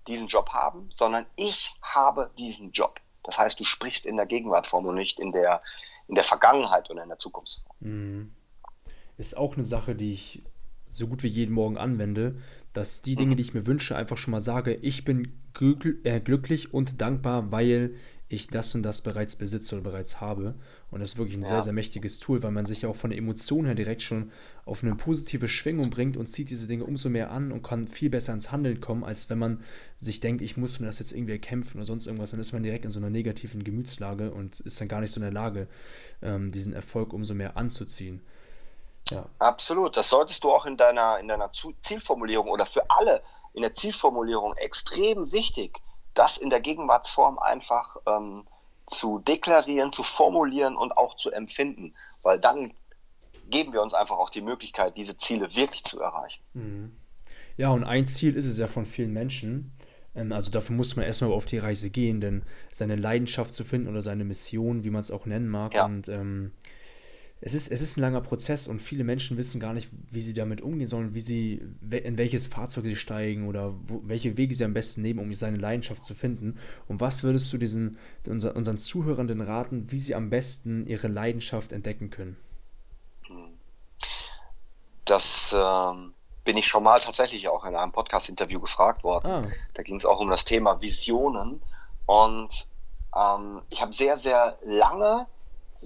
[0.08, 3.00] diesen Job haben, sondern ich habe diesen Job.
[3.22, 5.62] Das heißt, du sprichst in der Gegenwartform und nicht in der,
[6.08, 7.76] in der Vergangenheit oder in der Zukunftsform.
[7.80, 8.36] Mhm
[9.22, 10.44] ist auch eine Sache, die ich
[10.90, 12.36] so gut wie jeden Morgen anwende,
[12.74, 15.32] dass die Dinge, die ich mir wünsche, einfach schon mal sage, ich bin
[16.04, 17.96] äh, glücklich und dankbar, weil
[18.30, 20.56] ich das und das bereits besitze oder bereits habe.
[20.90, 21.50] Und das ist wirklich ein ja.
[21.50, 24.32] sehr, sehr mächtiges Tool, weil man sich ja auch von der Emotion her direkt schon
[24.64, 28.10] auf eine positive Schwingung bringt und zieht diese Dinge umso mehr an und kann viel
[28.10, 29.60] besser ins Handeln kommen, als wenn man
[30.00, 32.32] sich denkt, ich muss mir das jetzt irgendwie erkämpfen oder sonst irgendwas.
[32.32, 35.20] Dann ist man direkt in so einer negativen Gemütslage und ist dann gar nicht so
[35.20, 35.68] in der Lage,
[36.22, 38.22] ähm, diesen Erfolg umso mehr anzuziehen.
[39.12, 39.26] Ja.
[39.40, 39.98] Absolut.
[39.98, 43.22] Das solltest du auch in deiner, in deiner Zielformulierung oder für alle
[43.54, 45.80] in der Zielformulierung extrem wichtig,
[46.14, 48.46] das in der Gegenwartsform einfach ähm,
[48.86, 51.94] zu deklarieren, zu formulieren und auch zu empfinden.
[52.24, 52.74] Weil dann
[53.50, 56.44] geben wir uns einfach auch die Möglichkeit, diese Ziele wirklich zu erreichen.
[56.54, 56.96] Mhm.
[57.58, 59.74] Ja, und ein Ziel ist es ja von vielen Menschen.
[60.16, 63.88] Ähm, also dafür muss man erstmal auf die Reise gehen, denn seine Leidenschaft zu finden
[63.90, 65.74] oder seine Mission, wie man es auch nennen mag.
[65.74, 65.86] Ja.
[65.86, 66.52] Und ähm,
[67.44, 70.36] es ist, es ist ein langer Prozess und viele Menschen wissen gar nicht, wie sie
[70.36, 74.64] damit umgehen sollen, wie sie, in welches Fahrzeug sie steigen oder wo, welche Wege sie
[74.64, 76.60] am besten nehmen, um seine Leidenschaft zu finden.
[76.88, 81.72] Und was würdest du diesen, unser, unseren Zuhörenden raten, wie sie am besten ihre Leidenschaft
[81.72, 82.38] entdecken können?
[85.06, 89.28] Das ähm, bin ich schon mal tatsächlich auch in einem Podcast-Interview gefragt worden.
[89.28, 89.42] Ah.
[89.74, 91.60] Da ging es auch um das Thema Visionen.
[92.06, 92.68] Und
[93.18, 95.26] ähm, ich habe sehr, sehr lange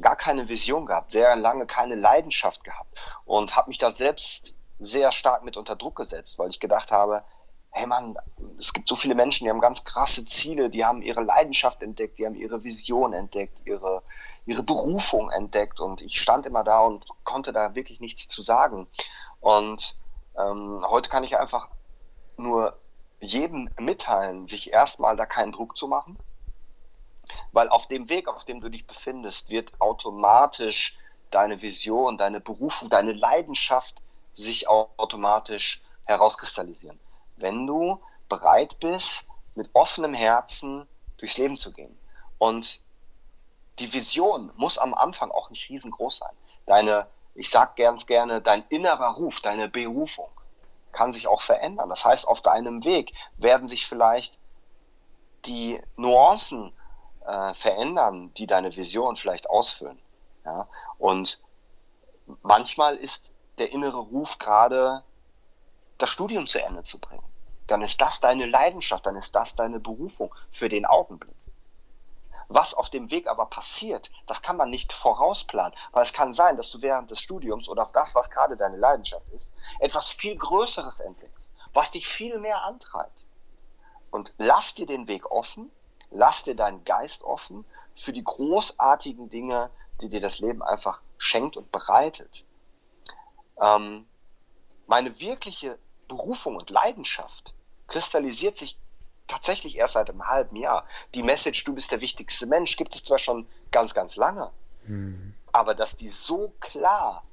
[0.01, 5.11] gar keine Vision gehabt, sehr lange keine Leidenschaft gehabt und habe mich da selbst sehr
[5.11, 7.23] stark mit unter Druck gesetzt, weil ich gedacht habe,
[7.75, 8.15] hey Mann,
[8.57, 12.17] es gibt so viele Menschen, die haben ganz krasse Ziele, die haben ihre Leidenschaft entdeckt,
[12.17, 14.01] die haben ihre Vision entdeckt, ihre,
[14.45, 18.87] ihre Berufung entdeckt und ich stand immer da und konnte da wirklich nichts zu sagen.
[19.41, 19.97] Und
[20.37, 21.67] ähm, heute kann ich einfach
[22.37, 22.77] nur
[23.19, 26.17] jedem mitteilen, sich erstmal da keinen Druck zu machen,
[27.55, 30.97] weil auf dem Weg, auf dem du dich befindest, wird automatisch
[31.31, 36.99] deine Vision, deine Berufung, deine Leidenschaft sich automatisch herauskristallisieren.
[37.37, 40.85] Wenn du bereit bist, mit offenem Herzen
[41.17, 41.97] durchs Leben zu gehen.
[42.39, 42.81] Und
[43.79, 46.35] die Vision muss am Anfang auch nicht riesengroß sein.
[46.65, 50.29] Deine, ich sag ganz gerne, dein innerer Ruf, deine Berufung
[50.91, 51.87] kann sich auch verändern.
[51.87, 54.39] Das heißt, auf deinem Weg werden sich vielleicht
[55.45, 56.73] die Nuancen
[57.25, 59.99] äh, verändern, die deine Vision vielleicht ausfüllen.
[60.45, 60.67] Ja?
[60.97, 61.39] Und
[62.41, 65.03] manchmal ist der innere Ruf gerade,
[65.97, 67.23] das Studium zu Ende zu bringen.
[67.67, 71.35] Dann ist das deine Leidenschaft, dann ist das deine Berufung für den Augenblick.
[72.47, 76.57] Was auf dem Weg aber passiert, das kann man nicht vorausplanen, weil es kann sein,
[76.57, 80.35] dass du während des Studiums oder auf das, was gerade deine Leidenschaft ist, etwas viel
[80.35, 83.25] Größeres entdeckst, was dich viel mehr antreibt.
[84.11, 85.71] Und lass dir den Weg offen,
[86.15, 89.69] lass dir deinen Geist offen für die großartigen Dinge,
[90.01, 92.45] die dir das Leben einfach schenkt und bereitet.
[93.61, 94.05] Ähm,
[94.87, 97.53] meine wirkliche Berufung und Leidenschaft
[97.87, 98.77] kristallisiert sich
[99.27, 100.85] tatsächlich erst seit einem halben Jahr.
[101.15, 104.51] Die Message, du bist der wichtigste Mensch, gibt es zwar schon ganz, ganz lange,
[104.85, 105.33] hm.
[105.51, 107.23] aber dass die so klar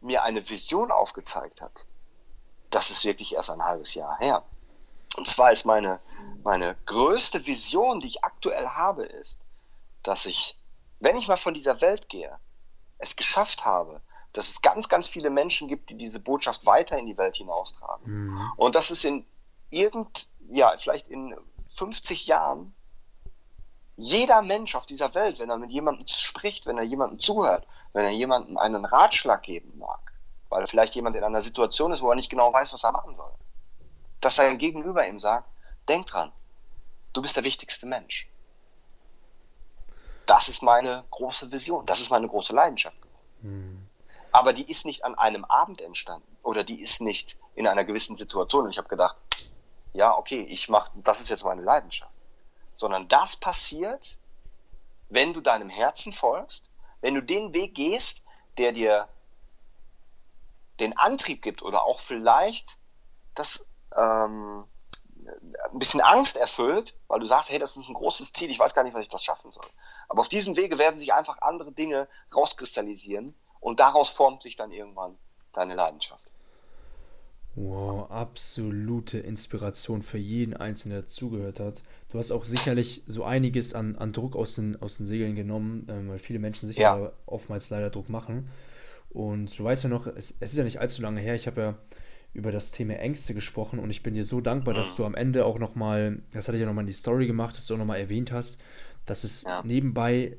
[0.00, 1.86] mir eine Vision aufgezeigt hat,
[2.70, 4.42] das ist wirklich erst ein halbes Jahr her.
[5.16, 6.00] Und zwar ist meine,
[6.42, 9.40] meine größte Vision, die ich aktuell habe, ist,
[10.02, 10.58] dass ich,
[11.00, 12.38] wenn ich mal von dieser Welt gehe,
[12.98, 14.00] es geschafft habe,
[14.32, 18.26] dass es ganz, ganz viele Menschen gibt, die diese Botschaft weiter in die Welt hinaustragen.
[18.26, 18.52] Mhm.
[18.56, 19.26] Und dass es in
[19.70, 21.36] irgend, ja, vielleicht in
[21.76, 22.74] 50 Jahren
[23.96, 28.04] jeder Mensch auf dieser Welt, wenn er mit jemandem spricht, wenn er jemandem zuhört, wenn
[28.04, 30.12] er jemandem einen Ratschlag geben mag,
[30.48, 33.14] weil vielleicht jemand in einer Situation ist, wo er nicht genau weiß, was er machen
[33.14, 33.32] soll,
[34.22, 35.46] dass sein Gegenüber ihm sagt,
[35.88, 36.32] denk dran,
[37.12, 38.28] du bist der wichtigste Mensch.
[40.24, 42.96] Das ist meine große Vision, das ist meine große Leidenschaft.
[43.42, 43.86] Mhm.
[44.30, 48.16] Aber die ist nicht an einem Abend entstanden oder die ist nicht in einer gewissen
[48.16, 48.64] Situation.
[48.64, 49.16] Und ich habe gedacht,
[49.92, 52.14] ja, okay, ich mache, das ist jetzt meine Leidenschaft.
[52.76, 54.18] Sondern das passiert,
[55.10, 58.22] wenn du deinem Herzen folgst, wenn du den Weg gehst,
[58.56, 59.08] der dir
[60.80, 62.78] den Antrieb gibt oder auch vielleicht
[63.34, 64.64] das ähm,
[65.70, 68.74] ein bisschen Angst erfüllt, weil du sagst, hey, das ist ein großes Ziel, ich weiß
[68.74, 69.66] gar nicht, was ich das schaffen soll.
[70.08, 74.72] Aber auf diesem Wege werden sich einfach andere Dinge rauskristallisieren und daraus formt sich dann
[74.72, 75.16] irgendwann
[75.52, 76.32] deine Leidenschaft.
[77.54, 81.82] Wow, absolute Inspiration für jeden Einzelnen, der zugehört hat.
[82.08, 85.86] Du hast auch sicherlich so einiges an, an Druck aus den, aus den Segeln genommen,
[85.90, 87.12] ähm, weil viele Menschen sich ja.
[87.26, 88.50] oftmals leider Druck machen.
[89.10, 91.60] Und du weißt ja noch, es, es ist ja nicht allzu lange her, ich habe
[91.60, 91.74] ja
[92.34, 95.44] über das Thema Ängste gesprochen und ich bin dir so dankbar, dass du am Ende
[95.44, 98.00] auch nochmal, das hatte ich ja nochmal in die Story gemacht, dass du auch nochmal
[98.00, 98.62] erwähnt hast,
[99.04, 99.62] dass es ja.
[99.64, 100.36] nebenbei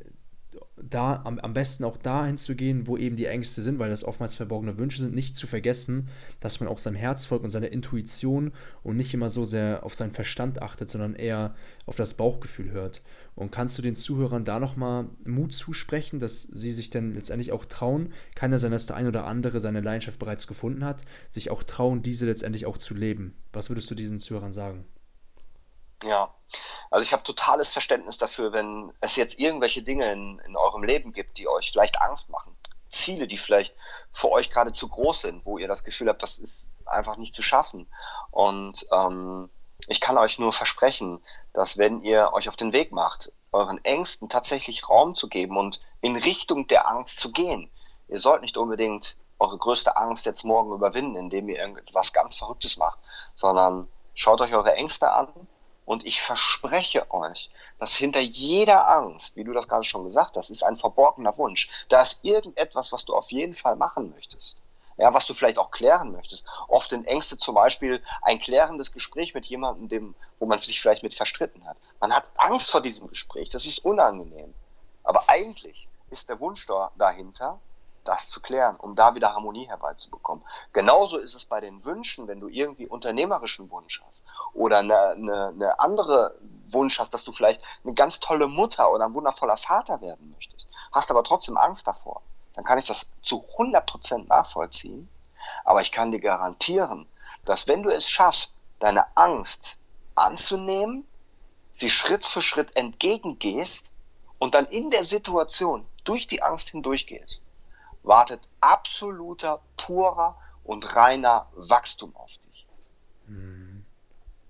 [0.76, 4.04] da am, am besten auch dahin zu gehen, wo eben die Ängste sind, weil das
[4.04, 7.72] oftmals verborgene Wünsche sind, nicht zu vergessen, dass man auch seinem Herz folgt und seiner
[7.72, 8.52] Intuition
[8.84, 13.02] und nicht immer so sehr auf seinen Verstand achtet, sondern eher auf das Bauchgefühl hört.
[13.36, 17.66] Und kannst du den Zuhörern da nochmal Mut zusprechen, dass sie sich dann letztendlich auch
[17.66, 21.50] trauen, kann ja sein, dass der ein oder andere seine Leidenschaft bereits gefunden hat, sich
[21.50, 23.34] auch trauen, diese letztendlich auch zu leben.
[23.52, 24.86] Was würdest du diesen Zuhörern sagen?
[26.04, 26.34] Ja,
[26.92, 31.14] also ich habe totales Verständnis dafür, wenn es jetzt irgendwelche Dinge in, in eurem Leben
[31.14, 32.56] gibt, die euch vielleicht Angst machen.
[32.90, 33.76] Ziele, die vielleicht
[34.12, 37.34] für euch gerade zu groß sind, wo ihr das Gefühl habt, das ist einfach nicht
[37.34, 37.88] zu schaffen.
[38.30, 39.50] Und ähm,
[39.88, 44.30] ich kann euch nur versprechen, dass wenn ihr euch auf den Weg macht, euren Ängsten
[44.30, 47.72] tatsächlich Raum zu geben und in Richtung der Angst zu gehen,
[48.08, 52.78] ihr sollt nicht unbedingt eure größte Angst jetzt morgen überwinden, indem ihr irgendwas ganz Verrücktes
[52.78, 53.00] macht,
[53.36, 55.28] sondern schaut euch eure Ängste an,
[55.86, 60.50] und ich verspreche euch, dass hinter jeder Angst, wie du das gerade schon gesagt hast,
[60.50, 61.70] ist ein verborgener Wunsch.
[61.90, 64.58] Da ist irgendetwas, was du auf jeden Fall machen möchtest.
[64.98, 66.46] Ja, was du vielleicht auch klären möchtest.
[66.68, 71.02] Oft sind Ängste zum Beispiel ein klärendes Gespräch mit jemandem, dem, wo man sich vielleicht
[71.02, 71.78] mit verstritten hat.
[72.00, 74.54] Man hat Angst vor diesem Gespräch, das ist unangenehm.
[75.04, 77.60] Aber eigentlich ist der Wunsch da, dahinter,
[78.04, 80.44] das zu klären, um da wieder Harmonie herbeizubekommen.
[80.74, 85.48] Genauso ist es bei den Wünschen, wenn du irgendwie unternehmerischen Wunsch hast oder eine, eine,
[85.48, 86.38] eine andere
[86.70, 90.68] Wunsch hast, dass du vielleicht eine ganz tolle Mutter oder ein wundervoller Vater werden möchtest,
[90.92, 92.22] hast aber trotzdem Angst davor,
[92.54, 95.10] dann kann ich das zu 100% nachvollziehen.
[95.66, 97.08] Aber ich kann dir garantieren,
[97.46, 99.78] dass wenn du es schaffst, deine Angst
[100.16, 101.08] anzunehmen,
[101.72, 103.94] sie Schritt für Schritt entgegengehst
[104.40, 107.42] und dann in der Situation durch die Angst hindurchgehst,
[108.04, 112.68] wartet absoluter, purer und reiner Wachstum auf dich.
[113.28, 113.86] Hm.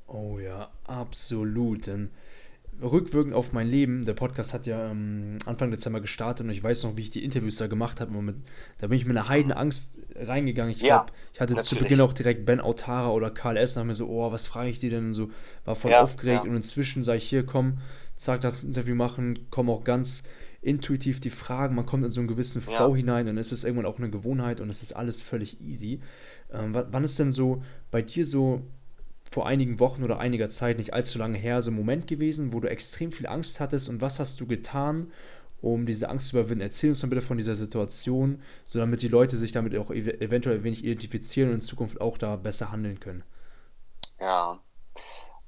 [0.07, 1.87] Oh ja, absolut.
[1.87, 2.11] Denn
[2.81, 6.83] rückwirkend auf mein Leben, der Podcast hat ja ähm, Anfang Dezember gestartet und ich weiß
[6.83, 8.11] noch, wie ich die Interviews da gemacht habe.
[8.79, 10.71] Da bin ich mit einer Heidenangst reingegangen.
[10.71, 11.69] Ich glaube, ja, ich hatte natürlich.
[11.69, 13.75] zu Beginn auch direkt Ben Autara oder Karl S.
[13.75, 15.07] und habe mir so, oh, was frage ich die denn?
[15.07, 15.29] Und so,
[15.65, 16.49] war voll ja, aufgeregt ja.
[16.49, 17.79] und inzwischen sage ich, hier, komm,
[18.15, 20.23] zack, das Interview machen, komm auch ganz
[20.63, 22.95] intuitiv die Fragen, man kommt in so einen gewissen Flow ja.
[22.95, 25.99] hinein und es ist irgendwann auch eine Gewohnheit und es ist alles völlig easy.
[26.51, 28.61] Ähm, wann ist denn so bei dir so
[29.31, 32.59] vor einigen Wochen oder einiger Zeit, nicht allzu lange her, so ein Moment gewesen, wo
[32.59, 35.11] du extrem viel Angst hattest und was hast du getan,
[35.61, 36.61] um diese Angst zu überwinden?
[36.61, 40.07] Erzähl uns dann bitte von dieser Situation, so damit die Leute sich damit auch ev
[40.19, 43.23] eventuell ein wenig identifizieren und in Zukunft auch da besser handeln können.
[44.19, 44.59] Ja.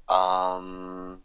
[0.09, 1.19] Ähm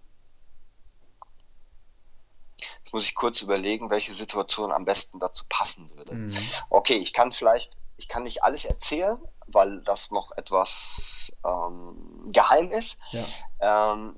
[2.90, 6.12] Jetzt muss ich kurz überlegen, welche Situation am besten dazu passen würde.
[6.12, 6.32] Mhm.
[6.70, 12.68] Okay, ich kann vielleicht, ich kann nicht alles erzählen, weil das noch etwas ähm, geheim
[12.72, 12.98] ist.
[13.12, 13.26] Ja.
[13.60, 14.16] Ähm,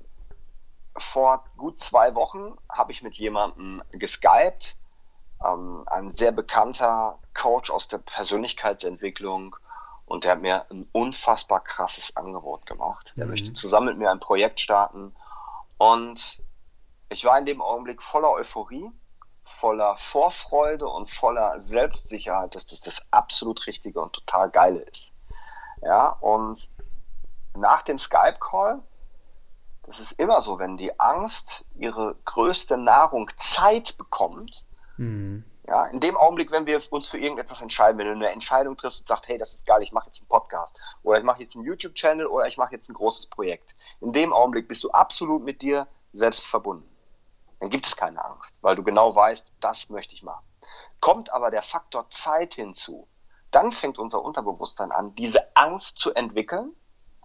[0.97, 4.79] vor gut zwei Wochen habe ich mit jemandem geskypt,
[5.45, 9.55] ähm, ein sehr bekannter Coach aus der Persönlichkeitsentwicklung
[10.07, 13.13] und der hat mir ein unfassbar krasses Angebot gemacht.
[13.17, 13.31] Der mhm.
[13.33, 15.15] möchte zusammen mit mir ein Projekt starten
[15.77, 16.41] und
[17.13, 18.91] ich war in dem Augenblick voller Euphorie,
[19.43, 25.13] voller Vorfreude und voller Selbstsicherheit, dass das das absolut Richtige und total Geile ist.
[25.83, 26.71] Ja, und
[27.55, 28.81] nach dem Skype-Call,
[29.83, 34.65] das ist immer so, wenn die Angst ihre größte Nahrung Zeit bekommt,
[34.97, 35.43] mhm.
[35.67, 39.01] ja, in dem Augenblick, wenn wir uns für irgendetwas entscheiden, wenn du eine Entscheidung triffst
[39.01, 41.55] und sagst, hey, das ist geil, ich mache jetzt einen Podcast oder ich mache jetzt
[41.55, 43.75] einen YouTube-Channel oder ich mache jetzt ein großes Projekt.
[43.99, 46.92] In dem Augenblick bist du absolut mit dir selbst verbunden
[47.63, 50.43] dann gibt es keine Angst, weil du genau weißt, das möchte ich machen.
[50.99, 53.07] Kommt aber der Faktor Zeit hinzu,
[53.51, 56.73] dann fängt unser Unterbewusstsein an, diese Angst zu entwickeln,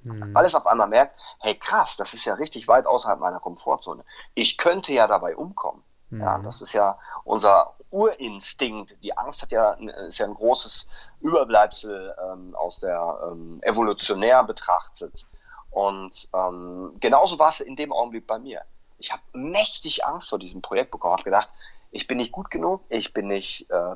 [0.03, 0.33] mhm.
[0.33, 4.05] weil es auf einmal merkt, hey krass, das ist ja richtig weit außerhalb meiner Komfortzone.
[4.35, 5.83] Ich könnte ja dabei umkommen.
[6.11, 6.21] Mhm.
[6.21, 9.03] Ja, das ist ja unser Urinstinkt.
[9.03, 9.73] Die Angst hat ja,
[10.07, 10.87] ist ja ein großes
[11.19, 15.27] Überbleibsel ähm, aus der ähm, evolutionär betrachtet.
[15.71, 18.63] Und ähm, genauso war es in dem Augenblick bei mir
[18.99, 21.49] ich habe mächtig Angst vor diesem Projekt bekommen, habe gedacht,
[21.91, 23.93] ich bin nicht gut genug, ich bin nicht äh,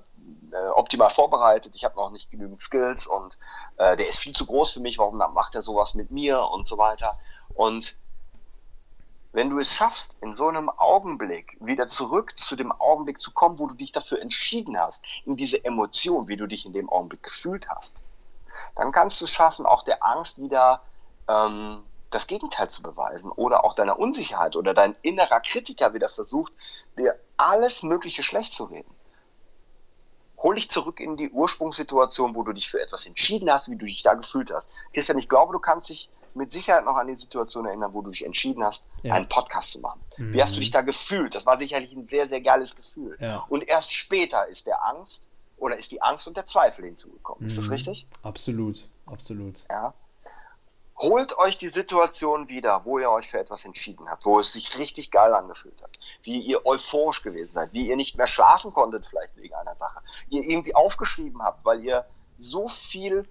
[0.52, 3.38] äh, optimal vorbereitet, ich habe noch nicht genügend Skills und
[3.76, 6.66] äh, der ist viel zu groß für mich, warum macht er sowas mit mir und
[6.66, 7.18] so weiter.
[7.54, 7.96] Und
[9.32, 13.58] wenn du es schaffst, in so einem Augenblick wieder zurück zu dem Augenblick zu kommen,
[13.58, 17.22] wo du dich dafür entschieden hast, in diese Emotion, wie du dich in dem Augenblick
[17.22, 18.02] gefühlt hast,
[18.76, 20.82] dann kannst du es schaffen, auch der Angst wieder
[21.28, 21.82] ähm,
[22.14, 26.53] das Gegenteil zu beweisen oder auch deiner Unsicherheit oder dein innerer Kritiker wieder versucht,
[26.98, 28.94] dir alles Mögliche schlecht zu reden.
[30.38, 33.87] Hol dich zurück in die Ursprungssituation, wo du dich für etwas entschieden hast, wie du
[33.87, 34.68] dich da gefühlt hast.
[34.92, 38.11] Christian, ich glaube, du kannst dich mit Sicherheit noch an die Situation erinnern, wo du
[38.11, 39.14] dich entschieden hast, ja.
[39.14, 40.01] einen Podcast zu machen.
[40.16, 40.33] Mhm.
[40.33, 41.35] Wie hast du dich da gefühlt?
[41.35, 43.16] Das war sicherlich ein sehr, sehr geiles Gefühl.
[43.20, 43.44] Ja.
[43.48, 47.40] Und erst später ist der Angst oder ist die Angst und der Zweifel hinzugekommen.
[47.40, 47.46] Mhm.
[47.46, 47.72] Ist das mhm.
[47.72, 48.07] richtig?
[48.22, 49.64] Absolut, absolut.
[49.70, 49.94] Ja.
[51.02, 54.78] Holt euch die Situation wieder, wo ihr euch für etwas entschieden habt, wo es sich
[54.78, 59.04] richtig geil angefühlt hat, wie ihr euphorisch gewesen seid, wie ihr nicht mehr schlafen konntet
[59.04, 63.28] vielleicht wegen einer Sache, ihr irgendwie aufgeschrieben habt, weil ihr so viel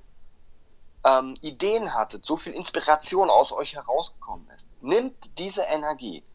[1.06, 4.68] ähm, Ideen hattet, so viel Inspiration aus euch herausgekommen ist.
[4.82, 6.26] Nimmt diese Energie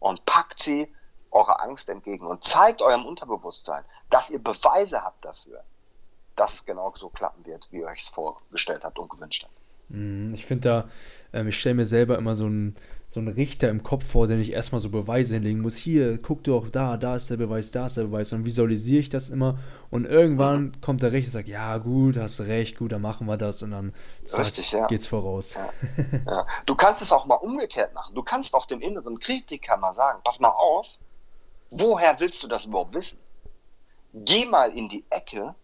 [0.00, 0.94] und packt sie
[1.30, 5.64] eurer Angst entgegen und zeigt eurem Unterbewusstsein, dass ihr Beweise habt dafür,
[6.36, 9.57] dass es genau so klappen wird, wie ihr euch es vorgestellt habt und gewünscht habt.
[9.88, 10.88] Mhm, ich finde da,
[11.32, 12.76] ähm, ich stelle mir selber immer so einen,
[13.10, 15.76] so einen Richter im Kopf vor, den ich erstmal so Beweise hinlegen muss.
[15.76, 18.32] Hier, guck doch, da, da ist der Beweis, da ist der Beweis.
[18.34, 19.58] Und visualisiere ich das immer.
[19.90, 23.38] Und irgendwann kommt der Richter und sagt, ja, gut, hast recht, gut, dann machen wir
[23.38, 23.62] das.
[23.62, 24.86] Und dann zack, Richtig, ja.
[24.88, 25.54] geht's voraus.
[25.54, 25.70] Ja.
[26.26, 26.46] ja.
[26.66, 28.14] Du kannst es auch mal umgekehrt machen.
[28.14, 30.98] Du kannst auch dem inneren Kritiker mal sagen, pass mal auf,
[31.70, 33.18] woher willst du das überhaupt wissen?
[34.12, 35.54] Geh mal in die Ecke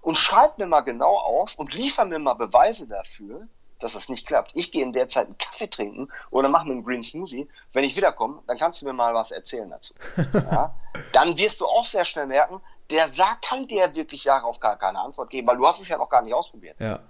[0.00, 3.46] und schreib mir mal genau auf und liefer mir mal Beweise dafür,
[3.78, 4.52] dass das nicht klappt.
[4.54, 7.48] Ich gehe in der Zeit einen Kaffee trinken oder mache mir einen Green Smoothie.
[7.72, 9.94] Wenn ich wiederkomme, dann kannst du mir mal was erzählen dazu.
[10.32, 10.74] Ja?
[11.12, 12.60] Dann wirst du auch sehr schnell merken,
[12.90, 15.98] der sagt, kann dir wirklich darauf gar keine Antwort geben, weil du hast es ja
[15.98, 16.76] noch gar nicht ausprobiert.
[16.80, 17.00] Ja.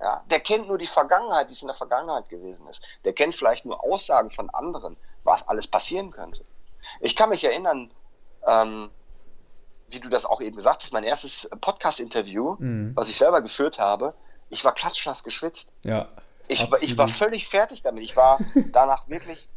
[0.00, 2.84] Ja, der kennt nur die Vergangenheit, wie es in der Vergangenheit gewesen ist.
[3.04, 6.44] Der kennt vielleicht nur Aussagen von anderen, was alles passieren könnte.
[7.00, 7.90] Ich kann mich erinnern,
[8.46, 8.90] ähm,
[9.88, 12.92] wie du das auch eben gesagt hast, mein erstes Podcast-Interview, mhm.
[12.94, 14.14] was ich selber geführt habe,
[14.54, 15.72] ich war klatschnass geschwitzt.
[15.82, 16.08] Ja.
[16.46, 18.02] Ich, war, ich war völlig fertig damit.
[18.04, 18.38] Ich war
[18.72, 19.48] danach wirklich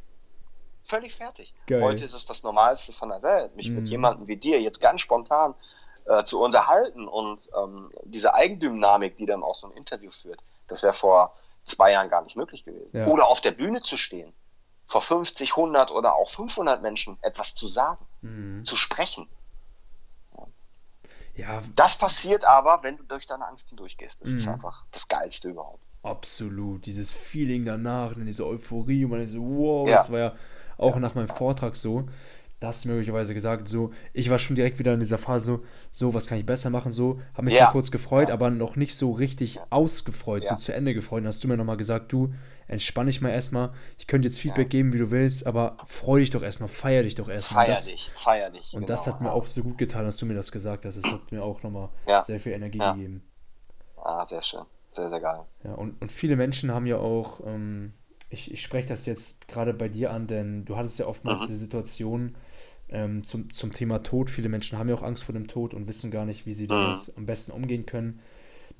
[0.84, 1.54] völlig fertig.
[1.68, 1.82] Geil.
[1.82, 3.76] Heute ist es das Normalste von der Welt, mich mm.
[3.76, 3.92] mit mhm.
[3.92, 5.54] jemandem wie dir jetzt ganz spontan
[6.06, 10.82] äh, zu unterhalten und ähm, diese Eigendynamik, die dann auch so ein Interview führt, das
[10.82, 12.90] wäre vor zwei Jahren gar nicht möglich gewesen.
[12.94, 13.06] Ja.
[13.06, 14.34] Oder auf der Bühne zu stehen,
[14.88, 18.64] vor 50, 100 oder auch 500 Menschen etwas zu sagen, mm.
[18.64, 19.30] zu sprechen.
[21.38, 21.62] Ja.
[21.76, 24.22] Das passiert aber, wenn du durch deine Angst hindurchgehst.
[24.22, 24.38] Das mhm.
[24.38, 25.84] ist einfach das Geilste überhaupt.
[26.04, 26.86] Absolut.
[26.86, 29.96] Dieses Feeling danach, diese Euphorie und man ist so, wow, ja.
[29.98, 30.36] das war ja
[30.78, 31.00] auch ja.
[31.00, 32.06] nach meinem Vortrag so.
[32.60, 36.26] Das möglicherweise gesagt, so, ich war schon direkt wieder in dieser Phase so, so, was
[36.26, 37.72] kann ich besser machen, so, habe mich ja.
[37.72, 41.22] kurz gefreut, aber noch nicht so richtig ausgefreut, so zu Ende gefreut.
[41.22, 42.34] Und hast du mir nochmal gesagt, du,
[42.68, 43.74] entspann dich mal erstmal.
[43.98, 44.80] Ich könnte jetzt Feedback ja.
[44.80, 47.66] geben, wie du willst, aber freu dich doch erstmal, feier dich doch erstmal.
[47.66, 48.74] Feier das, dich, feier dich.
[48.74, 50.98] Und genau, das hat mir auch so gut getan, dass du mir das gesagt hast.
[50.98, 52.22] Das hat mir auch nochmal ja.
[52.22, 53.24] sehr viel Energie gegeben.
[54.04, 54.64] Ah, sehr schön.
[54.92, 55.42] Sehr, sehr geil.
[55.64, 57.94] Ja, und, und viele Menschen haben ja auch, ähm,
[58.30, 61.48] ich, ich spreche das jetzt gerade bei dir an, denn du hattest ja oftmals mhm.
[61.48, 62.36] diese Situation
[62.90, 64.30] ähm, zum, zum Thema Tod.
[64.30, 66.66] Viele Menschen haben ja auch Angst vor dem Tod und wissen gar nicht, wie sie
[66.66, 66.70] mhm.
[66.70, 68.22] damit am besten umgehen können.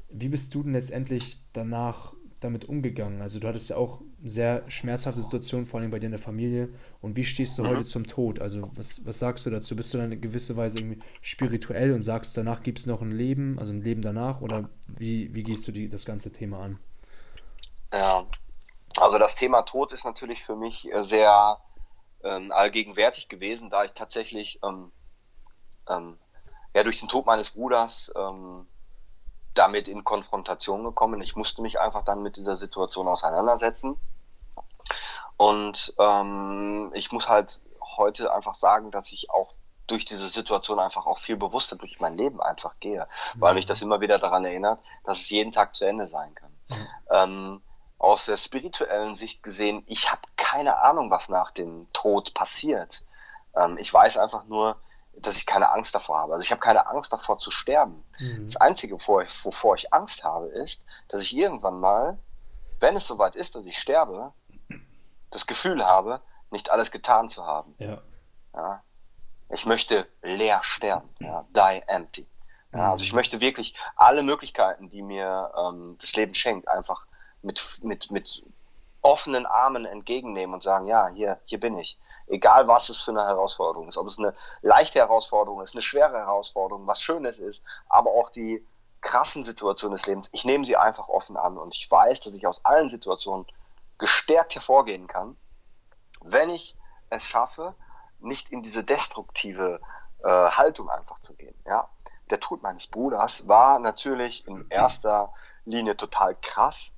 [0.10, 3.22] Wie bist du denn letztendlich danach damit umgegangen?
[3.22, 6.70] Also du hattest ja auch sehr schmerzhafte Situationen, vor allem bei dir in der Familie.
[7.02, 7.70] Und wie stehst du mhm.
[7.70, 8.40] heute zum Tod?
[8.40, 9.76] Also was, was sagst du dazu?
[9.76, 13.12] Bist du dann in gewisser Weise irgendwie spirituell und sagst, danach gibt es noch ein
[13.12, 14.42] Leben, also ein Leben danach?
[14.42, 16.80] Oder wie, wie gehst du die, das ganze Thema an?
[17.92, 18.26] Ja,
[19.00, 21.58] also das Thema Tod ist natürlich für mich äh, sehr
[22.24, 24.92] ähm, allgegenwärtig gewesen, da ich tatsächlich ähm,
[25.90, 26.18] ähm,
[26.76, 28.68] ja, durch den Tod meines Bruders ähm,
[29.58, 31.22] damit in Konfrontation gekommen.
[31.22, 34.00] Ich musste mich einfach dann mit dieser Situation auseinandersetzen.
[35.38, 37.62] Und ähm, ich muss halt
[37.98, 39.54] heute einfach sagen, dass ich auch
[39.88, 43.42] durch diese Situation einfach auch viel bewusster durch mein Leben einfach gehe, mhm.
[43.42, 46.52] weil mich das immer wieder daran erinnert, dass es jeden Tag zu Ende sein kann.
[46.70, 46.88] Mhm.
[47.10, 47.62] Ähm,
[47.98, 53.06] aus der spirituellen Sicht gesehen, ich habe keine Ahnung, was nach dem Tod passiert.
[53.56, 54.78] Ähm, ich weiß einfach nur,
[55.20, 56.34] dass ich keine Angst davor habe.
[56.34, 58.04] Also ich habe keine Angst davor zu sterben.
[58.20, 58.44] Mhm.
[58.44, 62.18] Das Einzige, wovor ich, wovor ich Angst habe, ist, dass ich irgendwann mal,
[62.80, 64.32] wenn es soweit ist, dass ich sterbe,
[65.32, 67.76] das Gefühl habe, nicht alles getan zu haben.
[67.80, 68.02] Ja.
[68.54, 68.84] ja?
[69.50, 71.10] Ich möchte leer sterben.
[71.20, 71.46] Ja?
[71.50, 72.28] Die empty.
[72.74, 73.18] Ja, also ich mhm.
[73.18, 77.06] möchte wirklich alle Möglichkeiten, die mir ähm, das Leben schenkt, einfach
[77.42, 78.44] mit, mit, mit
[79.02, 81.98] offenen Armen entgegennehmen und sagen, ja, hier, hier bin ich.
[82.28, 86.18] Egal was es für eine Herausforderung ist, ob es eine leichte Herausforderung ist, eine schwere
[86.18, 88.66] Herausforderung, was Schönes ist, aber auch die
[89.02, 90.30] krassen Situationen des Lebens.
[90.34, 93.46] Ich nehme sie einfach offen an und ich weiß, dass ich aus allen Situationen
[93.98, 95.38] gestärkt hervorgehen kann,
[96.22, 96.76] wenn ich
[97.10, 97.76] es schaffe,
[98.20, 99.80] nicht in diese destruktive
[100.24, 101.56] äh, Haltung einfach zu gehen.
[101.66, 101.90] Ja?
[102.30, 105.34] Der Tod meines Bruders war natürlich in erster
[105.66, 106.94] Linie total krass,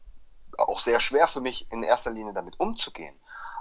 [0.57, 3.15] auch sehr schwer für mich in erster Linie damit umzugehen.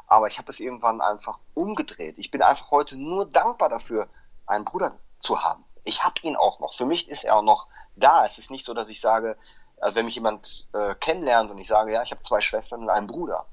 [0.09, 2.19] Aber ich habe es irgendwann einfach umgedreht.
[2.19, 4.09] Ich bin einfach heute nur dankbar dafür,
[4.47, 5.65] einen Bruder zu haben.
[5.85, 6.75] Ich habe ihn auch noch.
[6.75, 8.25] Für mich ist er auch noch da.
[8.25, 9.37] Es ist nicht so, dass ich sage,
[9.81, 12.91] also wenn mich jemand äh, kennenlernt und ich sage, ja, ich habe zwei Schwestern und
[12.91, 13.47] einen Bruder.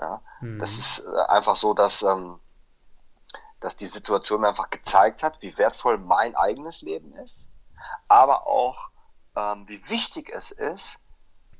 [0.00, 0.58] Ja, mhm.
[0.58, 2.38] Das ist äh, einfach so, dass, ähm,
[3.60, 7.50] dass die Situation mir einfach gezeigt hat, wie wertvoll mein eigenes Leben ist,
[8.08, 8.90] aber auch,
[9.36, 11.00] ähm, wie wichtig es ist,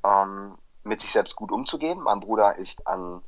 [0.03, 1.99] ähm, mit sich selbst gut umzugehen.
[1.99, 3.21] Mein Bruder ist an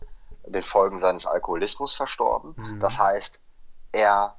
[0.51, 2.53] den Folgen seines Alkoholismus verstorben.
[2.57, 2.79] Mhm.
[2.79, 3.41] Das heißt,
[3.91, 4.37] er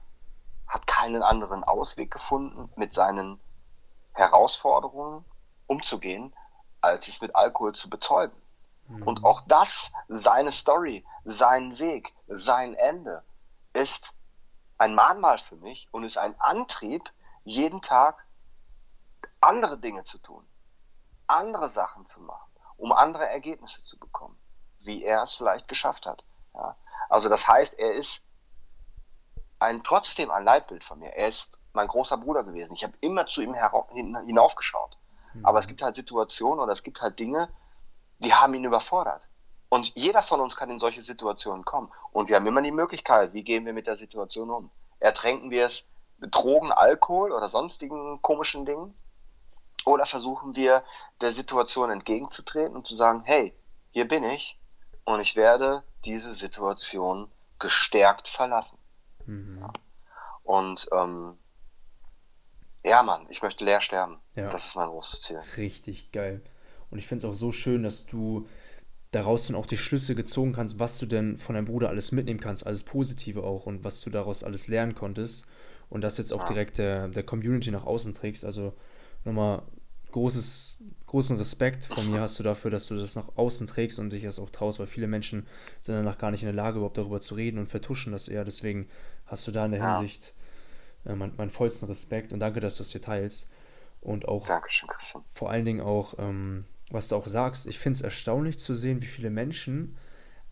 [0.67, 3.41] hat keinen anderen Ausweg gefunden, mit seinen
[4.13, 5.25] Herausforderungen
[5.67, 6.35] umzugehen,
[6.81, 8.37] als es mit Alkohol zu betäuben.
[8.89, 9.03] Mhm.
[9.03, 13.23] Und auch das, seine Story, sein Weg, sein Ende,
[13.73, 14.15] ist
[14.79, 17.11] ein Mahnmal für mich und ist ein Antrieb,
[17.45, 18.27] jeden Tag
[19.41, 20.47] andere Dinge zu tun,
[21.27, 24.37] andere Sachen zu machen, um andere Ergebnisse zu bekommen
[24.85, 26.25] wie er es vielleicht geschafft hat.
[26.55, 26.77] Ja.
[27.09, 28.25] Also das heißt, er ist
[29.59, 31.11] ein, trotzdem ein Leitbild von mir.
[31.15, 32.75] Er ist mein großer Bruder gewesen.
[32.75, 34.99] Ich habe immer zu ihm hinaufgeschaut.
[35.35, 35.47] Mhm.
[35.47, 37.49] Aber es gibt halt Situationen oder es gibt halt Dinge,
[38.19, 39.29] die haben ihn überfordert.
[39.69, 41.91] Und jeder von uns kann in solche Situationen kommen.
[42.13, 44.71] Und wir haben immer die Möglichkeit, wie gehen wir mit der Situation um?
[45.01, 48.95] Ertränken wir es mit Drogen, Alkohol oder sonstigen komischen Dingen?
[49.85, 50.85] Oder versuchen wir
[51.21, 53.57] der Situation entgegenzutreten und zu sagen, hey,
[53.91, 54.61] hier bin ich,
[55.05, 57.29] und ich werde diese Situation
[57.59, 58.79] gestärkt verlassen.
[59.27, 59.65] Mhm.
[60.43, 61.39] Und ähm,
[62.85, 64.19] ja, Mann, ich möchte leer sterben.
[64.35, 64.49] Ja.
[64.49, 65.41] Das ist mein großes Ziel.
[65.57, 66.43] Richtig geil.
[66.91, 68.49] Und ich finde es auch so schön, dass du
[69.13, 72.41] daraus dann auch die Schlüsse gezogen kannst, was du denn von deinem Bruder alles mitnehmen
[72.41, 75.47] kannst, alles Positive auch und was du daraus alles lernen konntest
[75.91, 76.47] und das jetzt auch ja.
[76.47, 78.45] direkt der, der Community nach außen trägst.
[78.45, 78.73] Also
[79.25, 79.63] nochmal
[80.13, 84.11] großes, großen Respekt von mir hast du dafür, dass du das nach außen trägst und
[84.11, 85.47] dich das auch traust, weil viele Menschen
[85.81, 88.45] sind danach gar nicht in der Lage, überhaupt darüber zu reden und vertuschen das eher.
[88.45, 88.89] Deswegen
[89.27, 89.99] hast du da in der ja.
[89.99, 90.35] Hinsicht
[91.05, 93.51] äh, meinen mein vollsten Respekt und danke, dass du es dir teilst.
[94.01, 95.25] Und auch Dankeschön, Christian.
[95.35, 99.01] vor allen Dingen auch, ähm, was du auch sagst, ich finde es erstaunlich zu sehen,
[99.01, 99.97] wie viele Menschen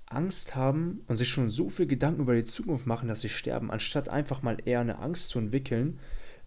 [0.07, 3.71] Angst haben und sich schon so viel Gedanken über die Zukunft machen, dass sie sterben,
[3.71, 6.01] anstatt einfach mal eher eine Angst zu entwickeln,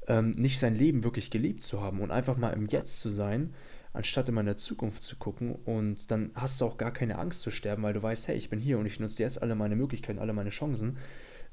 [0.08, 3.54] ähm, nicht sein Leben wirklich gelebt zu haben und einfach mal im Jetzt zu sein,
[3.94, 5.56] anstatt immer in der Zukunft zu gucken.
[5.66, 8.50] Und dann hast du auch gar keine Angst zu sterben, weil du weißt, hey, ich
[8.50, 10.98] bin hier und ich nutze jetzt alle meine Möglichkeiten, alle meine Chancen.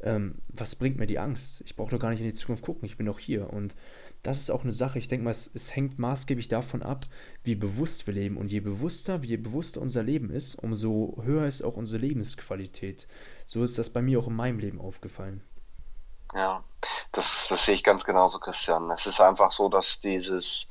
[0.03, 1.63] Ähm, was bringt mir die Angst?
[1.67, 3.53] Ich brauche doch gar nicht in die Zukunft gucken, ich bin doch hier.
[3.53, 3.75] Und
[4.23, 7.01] das ist auch eine Sache, ich denke mal, es, es, hängt maßgeblich davon ab,
[7.45, 8.39] wie bewusst wir leben.
[8.39, 13.07] Und je bewusster, je bewusster unser Leben ist, umso höher ist auch unsere Lebensqualität.
[13.45, 15.43] So ist das bei mir auch in meinem Leben aufgefallen.
[16.35, 16.63] Ja,
[17.13, 18.91] das, das sehe ich ganz genauso, Christian.
[18.91, 20.69] Es ist einfach so, dass dieses,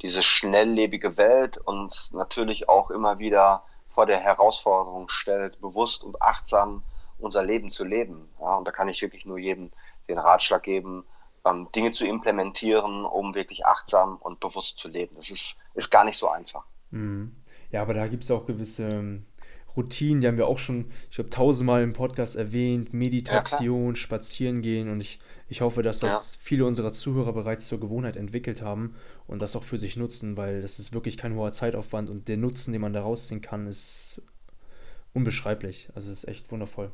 [0.00, 6.82] diese schnelllebige Welt uns natürlich auch immer wieder vor der Herausforderung stellt, bewusst und achtsam
[7.18, 8.30] unser Leben zu leben.
[8.40, 9.70] Ja, und da kann ich wirklich nur jedem
[10.08, 11.04] den Ratschlag geben,
[11.44, 15.16] ähm, Dinge zu implementieren, um wirklich achtsam und bewusst zu leben.
[15.16, 16.64] Das ist, ist gar nicht so einfach.
[16.90, 17.36] Mhm.
[17.70, 19.22] Ja, aber da gibt es auch gewisse
[19.76, 22.92] Routinen, die haben wir auch schon, ich glaube, tausendmal im Podcast erwähnt.
[22.92, 25.18] Meditation, ja, Spazieren gehen und ich,
[25.48, 26.40] ich hoffe, dass das ja.
[26.42, 28.94] viele unserer Zuhörer bereits zur Gewohnheit entwickelt haben
[29.26, 32.36] und das auch für sich nutzen, weil das ist wirklich kein hoher Zeitaufwand und der
[32.36, 34.22] Nutzen, den man da rausziehen kann, ist
[35.14, 35.88] unbeschreiblich.
[35.94, 36.90] Also es ist echt wundervoll.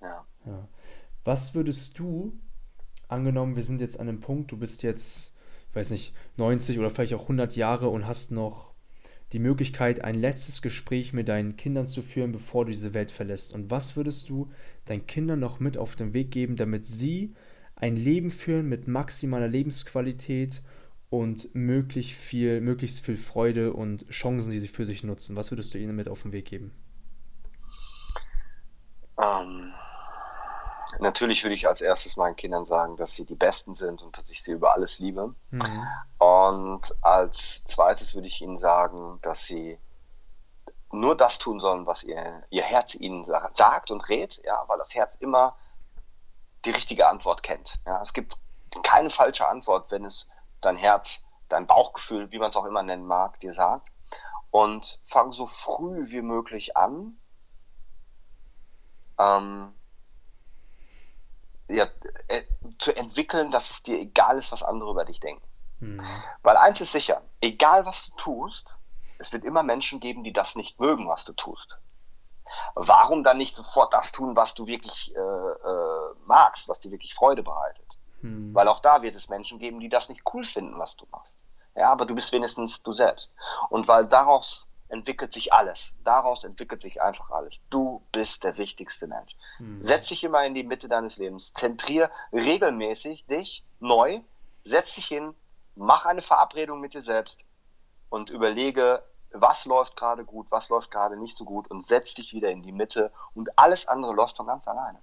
[0.00, 0.24] Ja.
[0.46, 0.68] ja.
[1.24, 2.38] Was würdest du,
[3.08, 5.34] angenommen, wir sind jetzt an einem Punkt, du bist jetzt,
[5.70, 8.73] ich weiß nicht, 90 oder vielleicht auch 100 Jahre und hast noch
[9.34, 13.52] die Möglichkeit, ein letztes Gespräch mit deinen Kindern zu führen, bevor du diese Welt verlässt?
[13.52, 14.52] Und was würdest du
[14.84, 17.34] deinen Kindern noch mit auf den Weg geben, damit sie
[17.74, 20.62] ein Leben führen mit maximaler Lebensqualität
[21.10, 25.34] und möglichst viel, möglichst viel Freude und Chancen, die sie für sich nutzen?
[25.34, 26.70] Was würdest du ihnen mit auf den Weg geben?
[29.20, 29.72] Ähm,
[30.98, 34.30] natürlich würde ich als erstes meinen Kindern sagen, dass sie die Besten sind und dass
[34.30, 35.34] ich sie über alles liebe.
[35.50, 35.86] Mhm.
[36.18, 39.78] Und als zweites würde ich ihnen sagen, dass sie
[40.90, 44.94] nur das tun sollen, was ihr, ihr Herz ihnen sagt und rät, ja, weil das
[44.94, 45.56] Herz immer
[46.64, 47.80] die richtige Antwort kennt.
[47.86, 48.00] Ja.
[48.00, 48.38] Es gibt
[48.82, 50.28] keine falsche Antwort, wenn es
[50.60, 53.90] dein Herz, dein Bauchgefühl, wie man es auch immer nennen mag, dir sagt.
[54.50, 57.18] und fang so früh wie möglich an,
[59.18, 59.74] ähm,
[61.68, 61.84] ja,
[62.28, 62.42] äh,
[62.78, 65.46] zu entwickeln, dass es dir egal ist, was andere über dich denken.
[65.80, 66.02] Mhm.
[66.42, 68.78] Weil eins ist sicher, egal was du tust,
[69.18, 71.80] es wird immer Menschen geben, die das nicht mögen, was du tust.
[72.74, 77.14] Warum dann nicht sofort das tun, was du wirklich äh, äh, magst, was dir wirklich
[77.14, 77.98] Freude bereitet?
[78.20, 78.54] Mhm.
[78.54, 81.38] Weil auch da wird es Menschen geben, die das nicht cool finden, was du machst.
[81.74, 83.32] Ja, aber du bist wenigstens du selbst.
[83.70, 85.94] Und weil daraus entwickelt sich alles.
[86.04, 87.66] Daraus entwickelt sich einfach alles.
[87.70, 89.36] Du bist der wichtigste Mensch.
[89.58, 89.82] Mhm.
[89.82, 91.52] Setz dich immer in die Mitte deines Lebens.
[91.52, 94.20] Zentrier regelmäßig dich neu.
[94.62, 95.34] Setz dich hin,
[95.74, 97.44] mach eine Verabredung mit dir selbst
[98.08, 102.32] und überlege, was läuft gerade gut, was läuft gerade nicht so gut und setz dich
[102.32, 105.00] wieder in die Mitte und alles andere läuft von ganz alleine.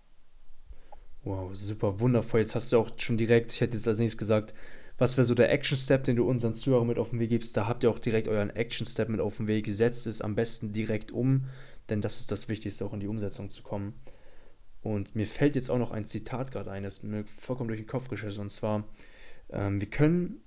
[1.24, 2.40] Wow, super, wundervoll.
[2.40, 4.54] Jetzt hast du auch schon direkt, ich hätte jetzt als nächstes gesagt,
[5.02, 7.58] was wäre so der Action-Step, den du unseren Zuhörern mit auf den Weg gibst?
[7.58, 9.68] Da habt ihr auch direkt euren Action-Step mit auf den Weg.
[9.68, 11.46] Setzt es am besten direkt um,
[11.90, 13.96] denn das ist das Wichtigste, auch in die Umsetzung zu kommen.
[14.84, 17.88] Und mir fällt jetzt auch noch ein Zitat gerade ein, das mir vollkommen durch den
[17.88, 18.42] Kopf geschossen.
[18.42, 18.88] Und zwar,
[19.50, 20.42] ähm, wir können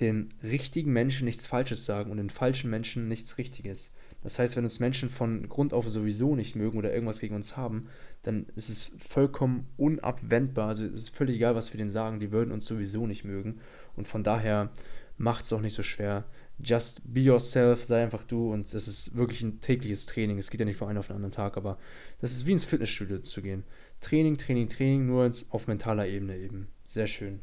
[0.00, 3.92] den richtigen Menschen nichts Falsches sagen und den falschen Menschen nichts Richtiges.
[4.22, 7.56] Das heißt, wenn uns Menschen von Grund auf sowieso nicht mögen oder irgendwas gegen uns
[7.56, 7.86] haben,
[8.22, 10.68] dann ist es vollkommen unabwendbar.
[10.68, 13.60] Also es ist völlig egal, was wir denen sagen, die würden uns sowieso nicht mögen.
[14.00, 14.70] Und von daher
[15.18, 16.24] macht es auch nicht so schwer.
[16.58, 18.50] Just be yourself, sei einfach du.
[18.50, 20.38] Und das ist wirklich ein tägliches Training.
[20.38, 21.76] Es geht ja nicht von einem auf den anderen Tag, aber
[22.20, 23.64] das ist wie ins Fitnessstudio zu gehen.
[24.00, 26.72] Training, Training, Training, nur auf mentaler Ebene eben.
[26.86, 27.42] Sehr schön.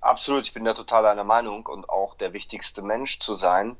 [0.00, 3.76] Absolut, ich bin da total einer Meinung und auch der wichtigste Mensch zu sein,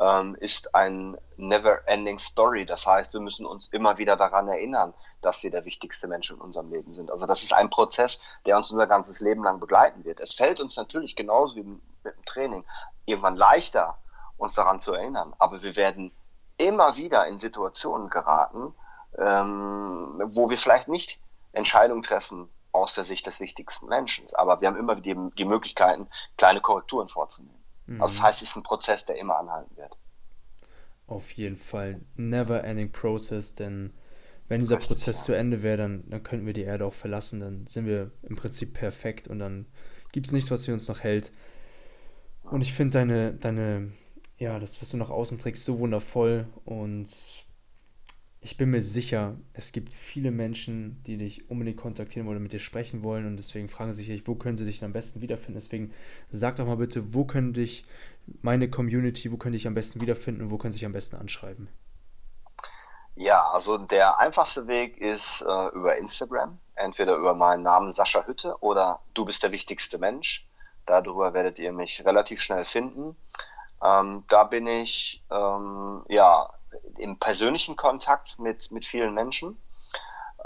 [0.00, 2.66] ähm, ist ein never-ending Story.
[2.66, 6.40] Das heißt, wir müssen uns immer wieder daran erinnern, dass wir der wichtigste Mensch in
[6.40, 7.10] unserem Leben sind.
[7.10, 10.20] Also das ist ein Prozess, der uns unser ganzes Leben lang begleiten wird.
[10.20, 12.64] Es fällt uns natürlich genauso wie mit dem Training
[13.06, 13.98] irgendwann leichter,
[14.36, 15.34] uns daran zu erinnern.
[15.38, 16.12] Aber wir werden
[16.58, 18.74] immer wieder in Situationen geraten,
[19.18, 21.20] ähm, wo wir vielleicht nicht
[21.52, 24.26] Entscheidungen treffen aus der Sicht des wichtigsten Menschen.
[24.34, 27.63] Aber wir haben immer die, die Möglichkeiten, kleine Korrekturen vorzunehmen.
[27.86, 28.00] Mhm.
[28.00, 29.98] Also das heißt, es ist ein Prozess, der immer anhalten wird.
[31.06, 32.00] Auf jeden Fall.
[32.16, 33.92] Never ending process, denn
[34.48, 35.24] wenn dieser Richtig, Prozess ja.
[35.24, 37.40] zu Ende wäre, dann, dann könnten wir die Erde auch verlassen.
[37.40, 39.66] Dann sind wir im Prinzip perfekt und dann
[40.12, 41.32] gibt es nichts, was uns noch hält.
[42.44, 43.92] Und ich finde deine, deine,
[44.38, 47.43] ja, das, was du nach außen trägst, so wundervoll und
[48.44, 52.58] ich bin mir sicher, es gibt viele Menschen, die dich unbedingt kontaktieren wollen, mit dir
[52.58, 55.54] sprechen wollen und deswegen fragen sie sich, wo können sie dich am besten wiederfinden.
[55.54, 55.94] Deswegen
[56.30, 57.86] sag doch mal bitte, wo können dich
[58.42, 61.16] meine Community, wo können dich am besten wiederfinden und wo können sie sich am besten
[61.16, 61.68] anschreiben?
[63.14, 68.58] Ja, also der einfachste Weg ist äh, über Instagram, entweder über meinen Namen Sascha Hütte
[68.60, 70.46] oder du bist der wichtigste Mensch.
[70.84, 73.16] Darüber werdet ihr mich relativ schnell finden.
[73.82, 76.50] Ähm, da bin ich ähm, ja
[76.98, 79.58] im persönlichen Kontakt mit, mit vielen Menschen.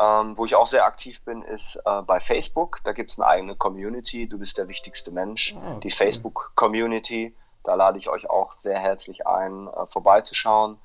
[0.01, 2.81] Ähm, wo ich auch sehr aktiv bin, ist äh, bei Facebook.
[2.85, 4.29] Da gibt es eine eigene Community.
[4.29, 5.57] Du bist der wichtigste Mensch.
[5.57, 5.81] Oh, okay.
[5.83, 7.35] Die Facebook-Community.
[7.65, 10.79] Da lade ich euch auch sehr herzlich ein, äh, vorbeizuschauen.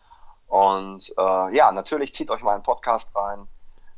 [0.47, 3.47] Und äh, ja, natürlich zieht euch mal einen Podcast rein.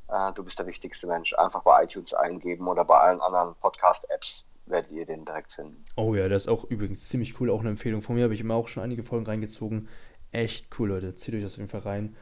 [0.10, 1.34] Äh, du bist der wichtigste Mensch.
[1.34, 5.84] Einfach bei iTunes eingeben oder bei allen anderen Podcast-Apps werdet ihr den direkt finden.
[5.96, 7.50] Oh ja, das ist auch übrigens ziemlich cool.
[7.50, 9.88] Auch eine Empfehlung von mir habe ich immer auch schon einige Folgen reingezogen
[10.36, 11.16] echt cool, Leute.
[11.16, 12.16] Zieht euch das auf jeden Fall rein.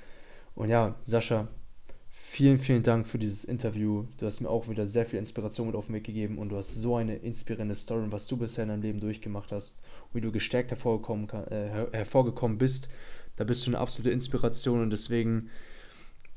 [0.55, 1.47] Und ja, Sascha,
[2.09, 4.05] vielen, vielen Dank für dieses Interview.
[4.18, 6.57] Du hast mir auch wieder sehr viel Inspiration mit auf den Weg gegeben und du
[6.57, 9.82] hast so eine inspirierende Story, was du bisher in deinem Leben durchgemacht hast,
[10.14, 12.89] wie du gestärkt hervorgekommen, äh, hervorgekommen bist.
[13.36, 15.49] Da bist du eine absolute Inspiration und deswegen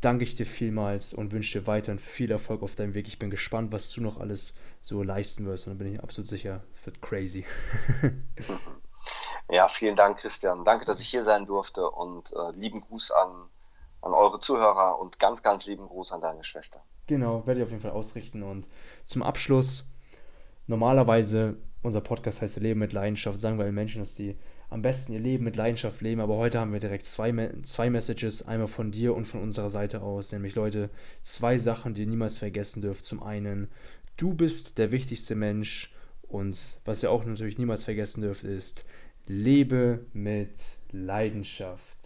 [0.01, 3.09] danke ich dir vielmals und wünsche dir weiterhin viel Erfolg auf deinem Weg.
[3.09, 6.29] Ich bin gespannt, was du noch alles so leisten wirst und da bin ich absolut
[6.29, 7.45] sicher, es wird crazy.
[9.51, 10.65] Ja, vielen Dank, Christian.
[10.65, 13.49] Danke, dass ich hier sein durfte und äh, lieben Gruß an,
[14.03, 16.83] an eure Zuhörer und ganz, ganz lieben Gruß an deine Schwester.
[17.07, 18.43] Genau, werde ich auf jeden Fall ausrichten.
[18.43, 18.67] Und
[19.05, 19.85] zum Abschluss,
[20.67, 24.37] normalerweise, unser Podcast heißt Leben mit Leidenschaft, sagen wir allen Menschen, dass sie
[24.69, 26.21] am besten ihr Leben mit Leidenschaft leben.
[26.21, 30.03] Aber heute haben wir direkt zwei, zwei Messages, einmal von dir und von unserer Seite
[30.03, 30.33] aus.
[30.33, 30.91] Nämlich, Leute,
[31.23, 33.05] zwei Sachen, die ihr niemals vergessen dürft.
[33.05, 33.69] Zum einen,
[34.17, 35.93] du bist der wichtigste Mensch.
[36.29, 38.85] Und was ihr auch natürlich niemals vergessen dürft, ist,
[39.27, 40.59] Lebe mit
[40.93, 41.99] Leidenschaft.